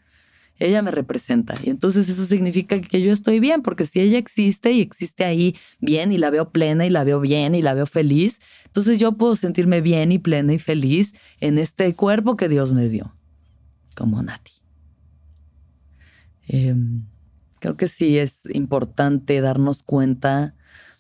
Ella 0.61 0.83
me 0.83 0.92
representa. 0.92 1.57
Y 1.62 1.70
entonces 1.70 2.09
eso 2.09 2.24
significa 2.24 2.80
que 2.80 3.02
yo 3.02 3.12
estoy 3.12 3.40
bien, 3.40 3.62
porque 3.62 3.87
si 3.87 4.00
ella 4.00 4.18
existe 4.18 4.70
y 4.70 4.80
existe 4.80 5.24
ahí 5.24 5.57
bien 5.80 6.12
y 6.12 6.18
la 6.18 6.30
veo 6.30 6.50
plena 6.50 6.87
y 6.87 6.90
la 6.90 7.02
veo 7.02 7.20
bien 7.20 7.57
y 7.57 7.62
la 7.62 7.74
veo 7.74 7.87
feliz, 7.87 8.38
entonces 8.66 9.00
yo 9.00 9.12
puedo 9.12 9.35
sentirme 9.35 9.80
bien 9.80 10.12
y 10.12 10.18
plena 10.18 10.52
y 10.54 10.59
feliz 10.59 11.12
en 11.40 11.59
este 11.59 11.92
cuerpo 11.96 12.37
que 12.37 12.48
Dios 12.48 12.72
me 12.72 12.88
dio, 12.88 13.16
como 13.96 14.22
Nati. 14.22 14.52
Em, 16.46 17.04
creo 17.59 17.76
que 17.76 17.88
sí 17.88 18.18
es 18.18 18.42
importante 18.52 19.40
darnos 19.40 19.83
cuenta 19.83 20.54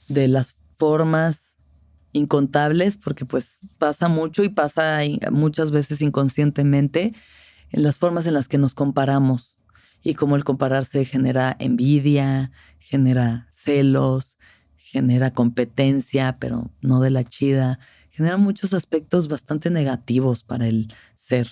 de 0.08 0.26
las 0.26 0.56
formas 0.78 1.43
incontables, 2.14 2.96
porque 2.96 3.26
pues 3.26 3.60
pasa 3.76 4.08
mucho 4.08 4.42
y 4.44 4.48
pasa 4.48 5.00
muchas 5.30 5.70
veces 5.70 6.00
inconscientemente 6.00 7.12
en 7.70 7.82
las 7.82 7.98
formas 7.98 8.26
en 8.26 8.34
las 8.34 8.48
que 8.48 8.56
nos 8.56 8.74
comparamos. 8.74 9.58
Y 10.02 10.14
cómo 10.14 10.36
el 10.36 10.44
compararse 10.44 11.04
genera 11.04 11.56
envidia, 11.58 12.52
genera 12.78 13.48
celos, 13.54 14.38
genera 14.76 15.32
competencia, 15.32 16.38
pero 16.38 16.70
no 16.82 17.00
de 17.00 17.10
la 17.10 17.24
chida, 17.24 17.78
genera 18.10 18.36
muchos 18.36 18.74
aspectos 18.74 19.28
bastante 19.28 19.70
negativos 19.70 20.42
para 20.42 20.68
el 20.68 20.92
ser, 21.16 21.48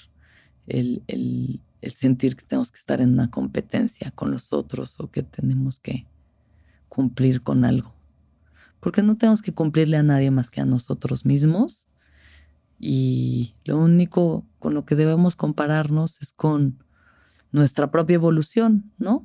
el, 0.66 1.02
el 1.08 1.92
sentir 1.92 2.36
que 2.36 2.44
tenemos 2.44 2.70
que 2.70 2.78
estar 2.78 3.00
en 3.00 3.14
una 3.14 3.30
competencia 3.30 4.10
con 4.12 4.30
los 4.30 4.52
otros 4.52 4.94
o 5.00 5.10
que 5.10 5.22
tenemos 5.22 5.80
que 5.80 6.06
cumplir 6.88 7.42
con 7.42 7.64
algo 7.64 8.01
porque 8.82 9.04
no 9.04 9.16
tenemos 9.16 9.42
que 9.42 9.54
cumplirle 9.54 9.96
a 9.96 10.02
nadie 10.02 10.32
más 10.32 10.50
que 10.50 10.60
a 10.60 10.64
nosotros 10.64 11.24
mismos. 11.24 11.86
Y 12.80 13.54
lo 13.64 13.78
único 13.78 14.44
con 14.58 14.74
lo 14.74 14.84
que 14.84 14.96
debemos 14.96 15.36
compararnos 15.36 16.20
es 16.20 16.32
con 16.32 16.82
nuestra 17.52 17.92
propia 17.92 18.14
evolución, 18.14 18.92
¿no? 18.98 19.24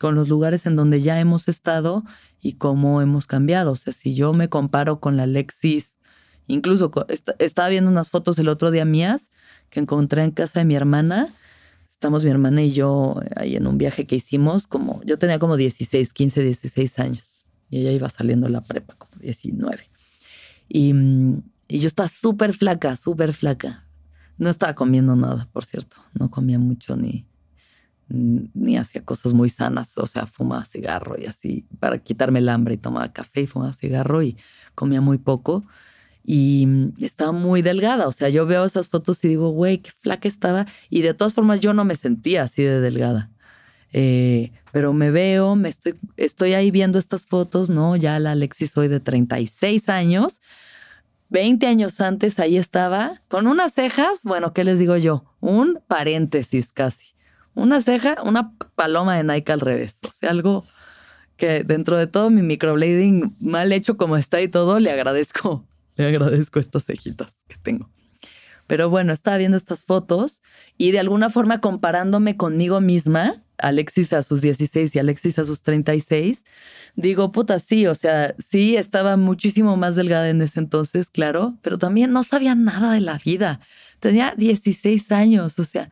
Con 0.00 0.16
los 0.16 0.28
lugares 0.28 0.66
en 0.66 0.74
donde 0.74 1.02
ya 1.02 1.20
hemos 1.20 1.46
estado 1.46 2.02
y 2.40 2.54
cómo 2.54 3.00
hemos 3.00 3.28
cambiado. 3.28 3.70
O 3.70 3.76
sea, 3.76 3.92
si 3.92 4.16
yo 4.16 4.32
me 4.32 4.48
comparo 4.48 4.98
con 4.98 5.16
la 5.16 5.22
Alexis, 5.22 5.98
incluso 6.48 6.90
estaba 7.38 7.68
viendo 7.68 7.88
unas 7.88 8.10
fotos 8.10 8.40
el 8.40 8.48
otro 8.48 8.72
día 8.72 8.84
mías 8.84 9.30
que 9.70 9.78
encontré 9.78 10.24
en 10.24 10.32
casa 10.32 10.58
de 10.58 10.64
mi 10.64 10.74
hermana. 10.74 11.32
Estamos 11.88 12.24
mi 12.24 12.30
hermana 12.30 12.60
y 12.62 12.72
yo 12.72 13.20
ahí 13.36 13.54
en 13.54 13.68
un 13.68 13.78
viaje 13.78 14.04
que 14.04 14.16
hicimos, 14.16 14.66
como 14.66 15.00
yo 15.04 15.16
tenía 15.16 15.38
como 15.38 15.56
16, 15.56 16.12
15, 16.12 16.42
16 16.42 16.98
años 16.98 17.35
y 17.70 17.80
ella 17.80 17.92
iba 17.92 18.08
saliendo 18.08 18.48
la 18.48 18.60
prepa, 18.60 18.94
como 18.94 19.12
19. 19.20 19.90
Y, 20.68 20.94
y 21.68 21.78
yo 21.78 21.86
estaba 21.86 22.08
súper 22.08 22.52
flaca, 22.52 22.96
súper 22.96 23.32
flaca. 23.32 23.86
No 24.38 24.50
estaba 24.50 24.74
comiendo 24.74 25.16
nada, 25.16 25.48
por 25.52 25.64
cierto. 25.64 25.96
No 26.14 26.30
comía 26.30 26.58
mucho 26.58 26.96
ni, 26.96 27.26
ni 28.08 28.76
hacía 28.76 29.04
cosas 29.04 29.32
muy 29.32 29.50
sanas. 29.50 29.96
O 29.98 30.06
sea, 30.06 30.26
fumaba 30.26 30.64
cigarro 30.64 31.16
y 31.18 31.26
así 31.26 31.66
para 31.80 31.98
quitarme 31.98 32.40
el 32.40 32.48
hambre 32.48 32.74
y 32.74 32.78
tomaba 32.78 33.12
café 33.12 33.42
y 33.42 33.46
fumaba 33.46 33.72
cigarro 33.72 34.22
y 34.22 34.36
comía 34.74 35.00
muy 35.00 35.18
poco. 35.18 35.64
Y 36.28 36.66
estaba 37.00 37.32
muy 37.32 37.62
delgada. 37.62 38.08
O 38.08 38.12
sea, 38.12 38.28
yo 38.28 38.46
veo 38.46 38.64
esas 38.64 38.88
fotos 38.88 39.24
y 39.24 39.28
digo, 39.28 39.50
güey, 39.50 39.78
qué 39.78 39.92
flaca 39.92 40.28
estaba. 40.28 40.66
Y 40.90 41.02
de 41.02 41.14
todas 41.14 41.34
formas, 41.34 41.60
yo 41.60 41.72
no 41.72 41.84
me 41.84 41.94
sentía 41.94 42.42
así 42.42 42.62
de 42.62 42.80
delgada. 42.80 43.30
Eh, 43.98 44.52
pero 44.72 44.92
me 44.92 45.10
veo, 45.10 45.56
me 45.56 45.70
estoy, 45.70 45.94
estoy 46.18 46.52
ahí 46.52 46.70
viendo 46.70 46.98
estas 46.98 47.24
fotos, 47.24 47.70
¿no? 47.70 47.96
Ya 47.96 48.18
la 48.18 48.32
Alexis 48.32 48.72
soy 48.72 48.88
de 48.88 49.00
36 49.00 49.88
años, 49.88 50.42
20 51.30 51.66
años 51.66 51.98
antes 52.02 52.38
ahí 52.38 52.58
estaba, 52.58 53.22
con 53.28 53.46
unas 53.46 53.72
cejas, 53.72 54.20
bueno, 54.22 54.52
¿qué 54.52 54.64
les 54.64 54.78
digo 54.78 54.98
yo? 54.98 55.24
Un 55.40 55.80
paréntesis 55.88 56.72
casi. 56.72 57.14
Una 57.54 57.80
ceja, 57.80 58.18
una 58.22 58.52
paloma 58.74 59.16
de 59.16 59.24
Nike 59.24 59.50
al 59.50 59.60
revés. 59.60 59.94
O 60.06 60.12
sea, 60.12 60.28
algo 60.28 60.66
que 61.38 61.64
dentro 61.64 61.96
de 61.96 62.06
todo 62.06 62.28
mi 62.28 62.42
microblading 62.42 63.34
mal 63.40 63.72
hecho 63.72 63.96
como 63.96 64.18
está 64.18 64.42
y 64.42 64.48
todo, 64.48 64.78
le 64.78 64.90
agradezco, 64.90 65.66
le 65.96 66.06
agradezco 66.06 66.60
estas 66.60 66.84
cejitas 66.84 67.32
que 67.48 67.56
tengo. 67.62 67.88
Pero 68.66 68.90
bueno, 68.90 69.14
estaba 69.14 69.38
viendo 69.38 69.56
estas 69.56 69.84
fotos 69.84 70.42
y 70.76 70.90
de 70.90 70.98
alguna 70.98 71.30
forma 71.30 71.62
comparándome 71.62 72.36
conmigo 72.36 72.82
misma, 72.82 73.42
Alexis 73.58 74.12
a 74.12 74.22
sus 74.22 74.40
16 74.40 74.94
y 74.94 74.98
Alexis 74.98 75.38
a 75.38 75.44
sus 75.44 75.62
36, 75.62 76.44
digo, 76.94 77.32
puta, 77.32 77.58
sí, 77.58 77.86
o 77.86 77.94
sea, 77.94 78.34
sí, 78.38 78.76
estaba 78.76 79.16
muchísimo 79.16 79.76
más 79.76 79.96
delgada 79.96 80.28
en 80.28 80.42
ese 80.42 80.60
entonces, 80.60 81.10
claro, 81.10 81.56
pero 81.62 81.78
también 81.78 82.12
no 82.12 82.22
sabía 82.22 82.54
nada 82.54 82.92
de 82.92 83.00
la 83.00 83.18
vida. 83.24 83.60
Tenía 84.00 84.34
16 84.36 85.12
años, 85.12 85.58
o 85.58 85.64
sea, 85.64 85.90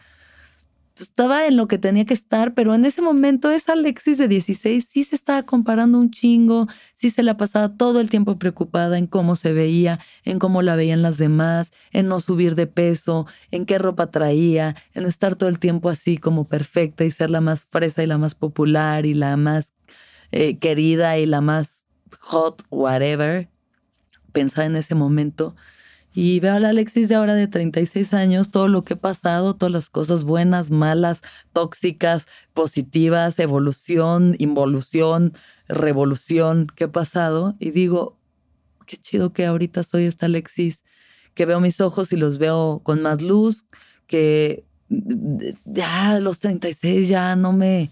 estaba 1.02 1.46
en 1.46 1.56
lo 1.56 1.66
que 1.66 1.78
tenía 1.78 2.04
que 2.04 2.14
estar, 2.14 2.54
pero 2.54 2.74
en 2.74 2.84
ese 2.84 3.02
momento 3.02 3.50
esa 3.50 3.72
Alexis 3.72 4.18
de 4.18 4.28
16 4.28 4.86
sí 4.88 5.04
se 5.04 5.16
estaba 5.16 5.42
comparando 5.42 5.98
un 5.98 6.10
chingo, 6.10 6.68
sí 6.94 7.10
se 7.10 7.22
la 7.22 7.36
pasaba 7.36 7.76
todo 7.76 8.00
el 8.00 8.10
tiempo 8.10 8.38
preocupada 8.38 8.96
en 8.96 9.06
cómo 9.06 9.34
se 9.34 9.52
veía, 9.52 9.98
en 10.24 10.38
cómo 10.38 10.62
la 10.62 10.76
veían 10.76 11.02
las 11.02 11.18
demás, 11.18 11.72
en 11.90 12.06
no 12.06 12.20
subir 12.20 12.54
de 12.54 12.66
peso, 12.66 13.26
en 13.50 13.66
qué 13.66 13.78
ropa 13.78 14.10
traía, 14.10 14.76
en 14.94 15.04
estar 15.06 15.34
todo 15.34 15.48
el 15.48 15.58
tiempo 15.58 15.88
así 15.88 16.16
como 16.16 16.46
perfecta 16.46 17.04
y 17.04 17.10
ser 17.10 17.30
la 17.30 17.40
más 17.40 17.64
fresa 17.64 18.02
y 18.02 18.06
la 18.06 18.18
más 18.18 18.34
popular 18.36 19.04
y 19.04 19.14
la 19.14 19.36
más 19.36 19.72
eh, 20.30 20.58
querida 20.58 21.18
y 21.18 21.26
la 21.26 21.40
más 21.40 21.84
hot, 22.20 22.62
whatever. 22.70 23.48
Pensaba 24.32 24.66
en 24.66 24.76
ese 24.76 24.94
momento 24.94 25.56
y 26.14 26.38
veo 26.38 26.54
a 26.54 26.60
la 26.60 26.68
Alexis 26.68 27.08
de 27.08 27.16
ahora 27.16 27.34
de 27.34 27.48
36 27.48 28.14
años, 28.14 28.52
todo 28.52 28.68
lo 28.68 28.84
que 28.84 28.94
he 28.94 28.96
pasado, 28.96 29.56
todas 29.56 29.72
las 29.72 29.90
cosas 29.90 30.22
buenas, 30.22 30.70
malas, 30.70 31.22
tóxicas, 31.52 32.26
positivas, 32.54 33.40
evolución, 33.40 34.36
involución, 34.38 35.32
revolución 35.66 36.68
que 36.76 36.84
he 36.84 36.88
pasado. 36.88 37.56
Y 37.58 37.72
digo, 37.72 38.16
qué 38.86 38.96
chido 38.96 39.32
que 39.32 39.44
ahorita 39.44 39.82
soy 39.82 40.04
esta 40.04 40.26
Alexis, 40.26 40.84
que 41.34 41.46
veo 41.46 41.58
mis 41.58 41.80
ojos 41.80 42.12
y 42.12 42.16
los 42.16 42.38
veo 42.38 42.80
con 42.84 43.02
más 43.02 43.20
luz, 43.20 43.66
que 44.06 44.64
ya 45.64 46.20
los 46.20 46.38
36 46.38 47.08
ya 47.08 47.34
no 47.34 47.52
me, 47.52 47.90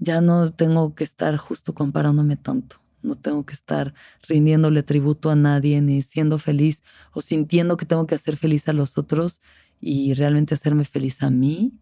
ya 0.00 0.20
no 0.20 0.50
tengo 0.50 0.96
que 0.96 1.04
estar 1.04 1.36
justo 1.36 1.74
comparándome 1.74 2.36
tanto 2.36 2.83
no 3.04 3.16
tengo 3.16 3.44
que 3.44 3.52
estar 3.52 3.94
rindiéndole 4.26 4.82
tributo 4.82 5.30
a 5.30 5.36
nadie 5.36 5.80
ni 5.80 6.02
siendo 6.02 6.38
feliz 6.38 6.82
o 7.12 7.22
sintiendo 7.22 7.76
que 7.76 7.86
tengo 7.86 8.06
que 8.06 8.14
hacer 8.14 8.36
feliz 8.36 8.68
a 8.68 8.72
los 8.72 8.98
otros 8.98 9.40
y 9.80 10.14
realmente 10.14 10.54
hacerme 10.54 10.84
feliz 10.84 11.22
a 11.22 11.30
mí, 11.30 11.74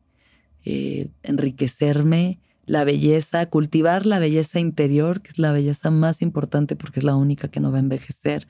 eh, 0.64 1.08
enriquecerme, 1.22 2.40
la 2.66 2.84
belleza, 2.84 3.46
cultivar 3.46 4.06
la 4.06 4.18
belleza 4.18 4.60
interior, 4.60 5.22
que 5.22 5.30
es 5.30 5.38
la 5.38 5.52
belleza 5.52 5.90
más 5.90 6.22
importante 6.22 6.76
porque 6.76 7.00
es 7.00 7.04
la 7.04 7.16
única 7.16 7.48
que 7.48 7.60
no 7.60 7.70
va 7.70 7.78
a 7.78 7.80
envejecer, 7.80 8.46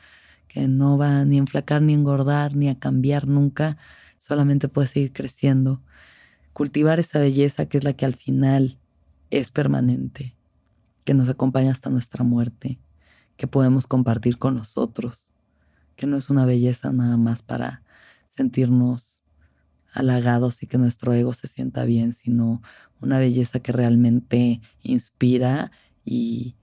que 0.48 0.68
no 0.68 0.98
va 0.98 1.24
ni 1.24 1.36
a 1.36 1.40
enflacar 1.40 1.82
ni 1.82 1.92
a 1.92 1.96
engordar 1.96 2.56
ni 2.56 2.68
a 2.68 2.78
cambiar 2.78 3.26
nunca, 3.26 3.76
solamente 4.16 4.68
puede 4.68 4.88
seguir 4.88 5.12
creciendo. 5.12 5.82
Cultivar 6.52 7.00
esa 7.00 7.18
belleza 7.18 7.66
que 7.66 7.78
es 7.78 7.84
la 7.84 7.94
que 7.94 8.04
al 8.04 8.14
final 8.14 8.78
es 9.30 9.50
permanente 9.50 10.36
que 11.04 11.14
nos 11.14 11.28
acompaña 11.28 11.70
hasta 11.70 11.90
nuestra 11.90 12.24
muerte, 12.24 12.78
que 13.36 13.46
podemos 13.46 13.86
compartir 13.86 14.38
con 14.38 14.54
nosotros, 14.54 15.30
que 15.96 16.06
no 16.06 16.16
es 16.16 16.30
una 16.30 16.46
belleza 16.46 16.92
nada 16.92 17.16
más 17.16 17.42
para 17.42 17.82
sentirnos 18.28 19.22
halagados 19.92 20.62
y 20.62 20.66
que 20.66 20.78
nuestro 20.78 21.12
ego 21.12 21.34
se 21.34 21.48
sienta 21.48 21.84
bien, 21.84 22.12
sino 22.12 22.62
una 23.00 23.18
belleza 23.18 23.60
que 23.60 23.72
realmente 23.72 24.60
inspira 24.82 25.70
y 26.04 26.56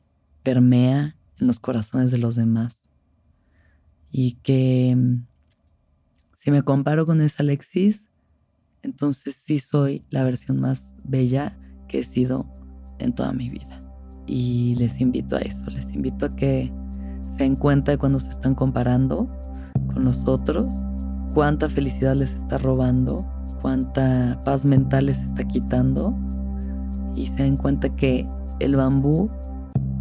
permea 0.44 1.16
en 1.40 1.48
los 1.48 1.60
corazones 1.60 2.12
de 2.12 2.18
los 2.18 2.36
demás. 2.36 2.86
Y 4.12 4.34
que 4.42 4.96
mm, 4.98 5.26
si 6.40 6.52
me 6.52 6.64
comparo 6.64 7.06
con 7.06 7.22
esa 7.22 7.44
Alexis, 7.44 8.10
entonces 8.82 9.36
sí 9.36 9.60
soy 9.60 10.06
la 10.10 10.24
versión 10.24 10.60
más 10.60 10.90
bella 11.04 11.58
que 11.88 12.00
he 12.00 12.04
sido 12.04 12.48
en 12.98 13.14
toda 13.14 13.32
mi 13.34 13.50
vida. 13.50 13.79
Y 14.30 14.76
les 14.76 15.02
invito 15.02 15.38
a 15.38 15.40
eso, 15.40 15.66
les 15.72 15.92
invito 15.92 16.28
a 16.28 16.36
que 16.36 16.72
se 17.36 17.44
den 17.44 17.56
cuenta 17.56 17.94
de 17.94 17.98
cuando 17.98 18.20
se 18.20 18.30
están 18.30 18.54
comparando 18.54 19.28
con 19.92 20.06
los 20.06 20.28
otros, 20.28 20.72
cuánta 21.34 21.68
felicidad 21.68 22.16
les 22.16 22.34
está 22.36 22.60
robando, 22.60 23.26
cuánta 23.64 24.40
paz 24.46 24.66
mental 24.66 25.08
les 25.08 25.20
está 25.20 25.46
quitando 25.46 26.16
y 27.16 27.26
se 27.26 27.42
den 27.42 27.58
cuenta 27.58 27.90
que 27.90 28.28
el 28.60 28.76
bambú 28.76 29.32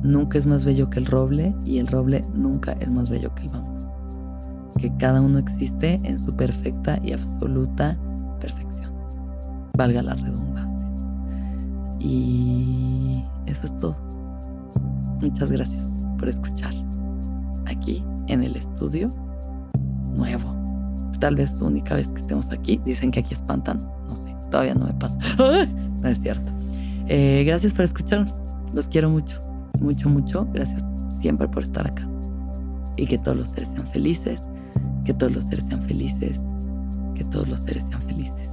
nunca 0.02 0.36
es 0.36 0.46
más 0.46 0.66
bello 0.66 0.90
que 0.90 0.98
el 0.98 1.06
roble 1.06 1.54
y 1.64 1.78
el 1.78 1.86
roble 1.86 2.22
nunca 2.34 2.72
es 2.72 2.90
más 2.90 3.08
bello 3.08 3.34
que 3.34 3.44
el 3.44 3.48
bambú. 3.48 3.88
Que 4.78 4.94
cada 4.98 5.22
uno 5.22 5.38
existe 5.38 6.00
en 6.04 6.18
su 6.18 6.36
perfecta 6.36 6.98
y 7.02 7.12
absoluta 7.12 7.98
perfección. 8.40 8.92
Valga 9.74 10.02
la 10.02 10.12
redundancia. 10.16 10.86
Y 11.98 13.24
eso 13.46 13.64
es 13.64 13.78
todo. 13.78 14.07
Muchas 15.20 15.50
gracias 15.50 15.84
por 16.18 16.28
escuchar 16.28 16.72
aquí 17.66 18.04
en 18.28 18.42
el 18.42 18.56
estudio 18.56 19.12
nuevo. 20.14 20.54
Tal 21.18 21.34
vez 21.34 21.60
única 21.60 21.94
vez 21.96 22.10
que 22.12 22.20
estemos 22.20 22.50
aquí. 22.50 22.80
Dicen 22.84 23.10
que 23.10 23.20
aquí 23.20 23.34
espantan. 23.34 23.84
No 24.08 24.14
sé, 24.14 24.34
todavía 24.50 24.74
no 24.74 24.86
me 24.86 24.94
pasa. 24.94 25.18
No 26.00 26.08
es 26.08 26.20
cierto. 26.20 26.52
Eh, 27.08 27.42
gracias 27.44 27.74
por 27.74 27.84
escuchar. 27.84 28.32
Los 28.72 28.86
quiero 28.86 29.10
mucho, 29.10 29.42
mucho, 29.80 30.08
mucho. 30.08 30.46
Gracias 30.52 30.84
siempre 31.10 31.48
por 31.48 31.64
estar 31.64 31.84
acá. 31.88 32.08
Y 32.96 33.06
que 33.06 33.18
todos 33.18 33.36
los 33.36 33.48
seres 33.48 33.68
sean 33.74 33.86
felices. 33.88 34.42
Que 35.04 35.12
todos 35.12 35.32
los 35.32 35.44
seres 35.46 35.64
sean 35.64 35.82
felices. 35.82 36.40
Que 37.16 37.24
todos 37.24 37.48
los 37.48 37.62
seres 37.62 37.84
sean 37.88 38.00
felices. 38.02 38.47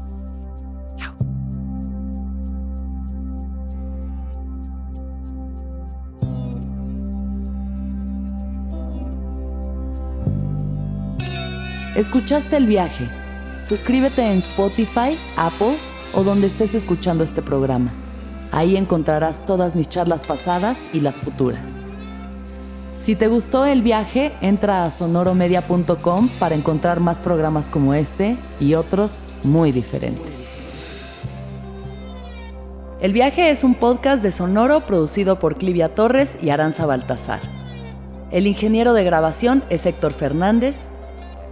¿Escuchaste 11.96 12.58
el 12.58 12.66
viaje? 12.66 13.10
Suscríbete 13.62 14.30
en 14.30 14.40
Spotify, 14.40 15.18
Apple 15.38 15.78
o 16.14 16.26
donde 16.26 16.48
estés 16.48 16.76
escuchando 16.76 17.24
este 17.24 17.42
programa. 17.42 17.94
Ahí 18.52 18.76
encontrarás 18.76 19.46
todas 19.46 19.78
mis 19.78 19.88
charlas 19.88 20.26
pasadas 20.26 20.78
y 20.92 21.00
las 21.00 21.22
futuras. 21.22 21.86
Si 22.98 23.16
te 23.16 23.28
gustó 23.28 23.66
el 23.66 23.82
viaje, 23.82 24.34
entra 24.42 24.84
a 24.84 24.92
sonoromedia.com 24.92 26.28
para 26.38 26.56
encontrar 26.56 27.00
más 27.00 27.22
programas 27.22 27.70
como 27.70 27.94
este 27.94 28.38
y 28.60 28.74
otros 28.74 29.22
muy 29.44 29.72
diferentes. 29.72 30.36
El 33.00 33.14
viaje 33.14 33.52
es 33.52 33.64
un 33.64 33.74
podcast 33.74 34.22
de 34.22 34.34
Sonoro 34.34 34.86
producido 34.86 35.40
por 35.40 35.56
Clivia 35.56 35.96
Torres 35.96 36.36
y 36.42 36.50
Aranza 36.50 36.86
Baltazar. 36.86 37.40
El 38.32 38.48
ingeniero 38.48 38.92
de 38.92 39.06
grabación 39.06 39.64
es 39.70 39.86
Héctor 39.86 40.12
Fernández 40.12 40.76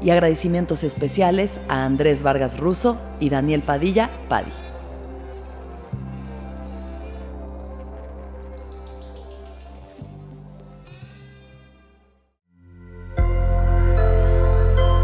y 0.04 0.10
agradecimientos 0.10 0.84
especiales 0.84 1.60
a 1.70 1.86
Andrés 1.86 2.24
Vargas 2.24 2.60
Russo 2.60 2.98
y 3.20 3.30
Daniel 3.30 3.64
Padilla 3.64 4.12
Padi. 4.28 4.52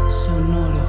Sonoro. 0.08 0.86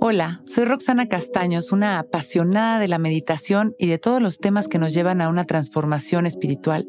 Hola, 0.00 0.40
soy 0.46 0.64
Roxana 0.64 1.06
Castaños, 1.06 1.70
una 1.70 1.98
apasionada 1.98 2.78
de 2.78 2.88
la 2.88 2.98
meditación 2.98 3.74
y 3.78 3.88
de 3.88 3.98
todos 3.98 4.22
los 4.22 4.38
temas 4.38 4.68
que 4.68 4.78
nos 4.78 4.94
llevan 4.94 5.20
a 5.20 5.28
una 5.28 5.44
transformación 5.44 6.24
espiritual 6.24 6.88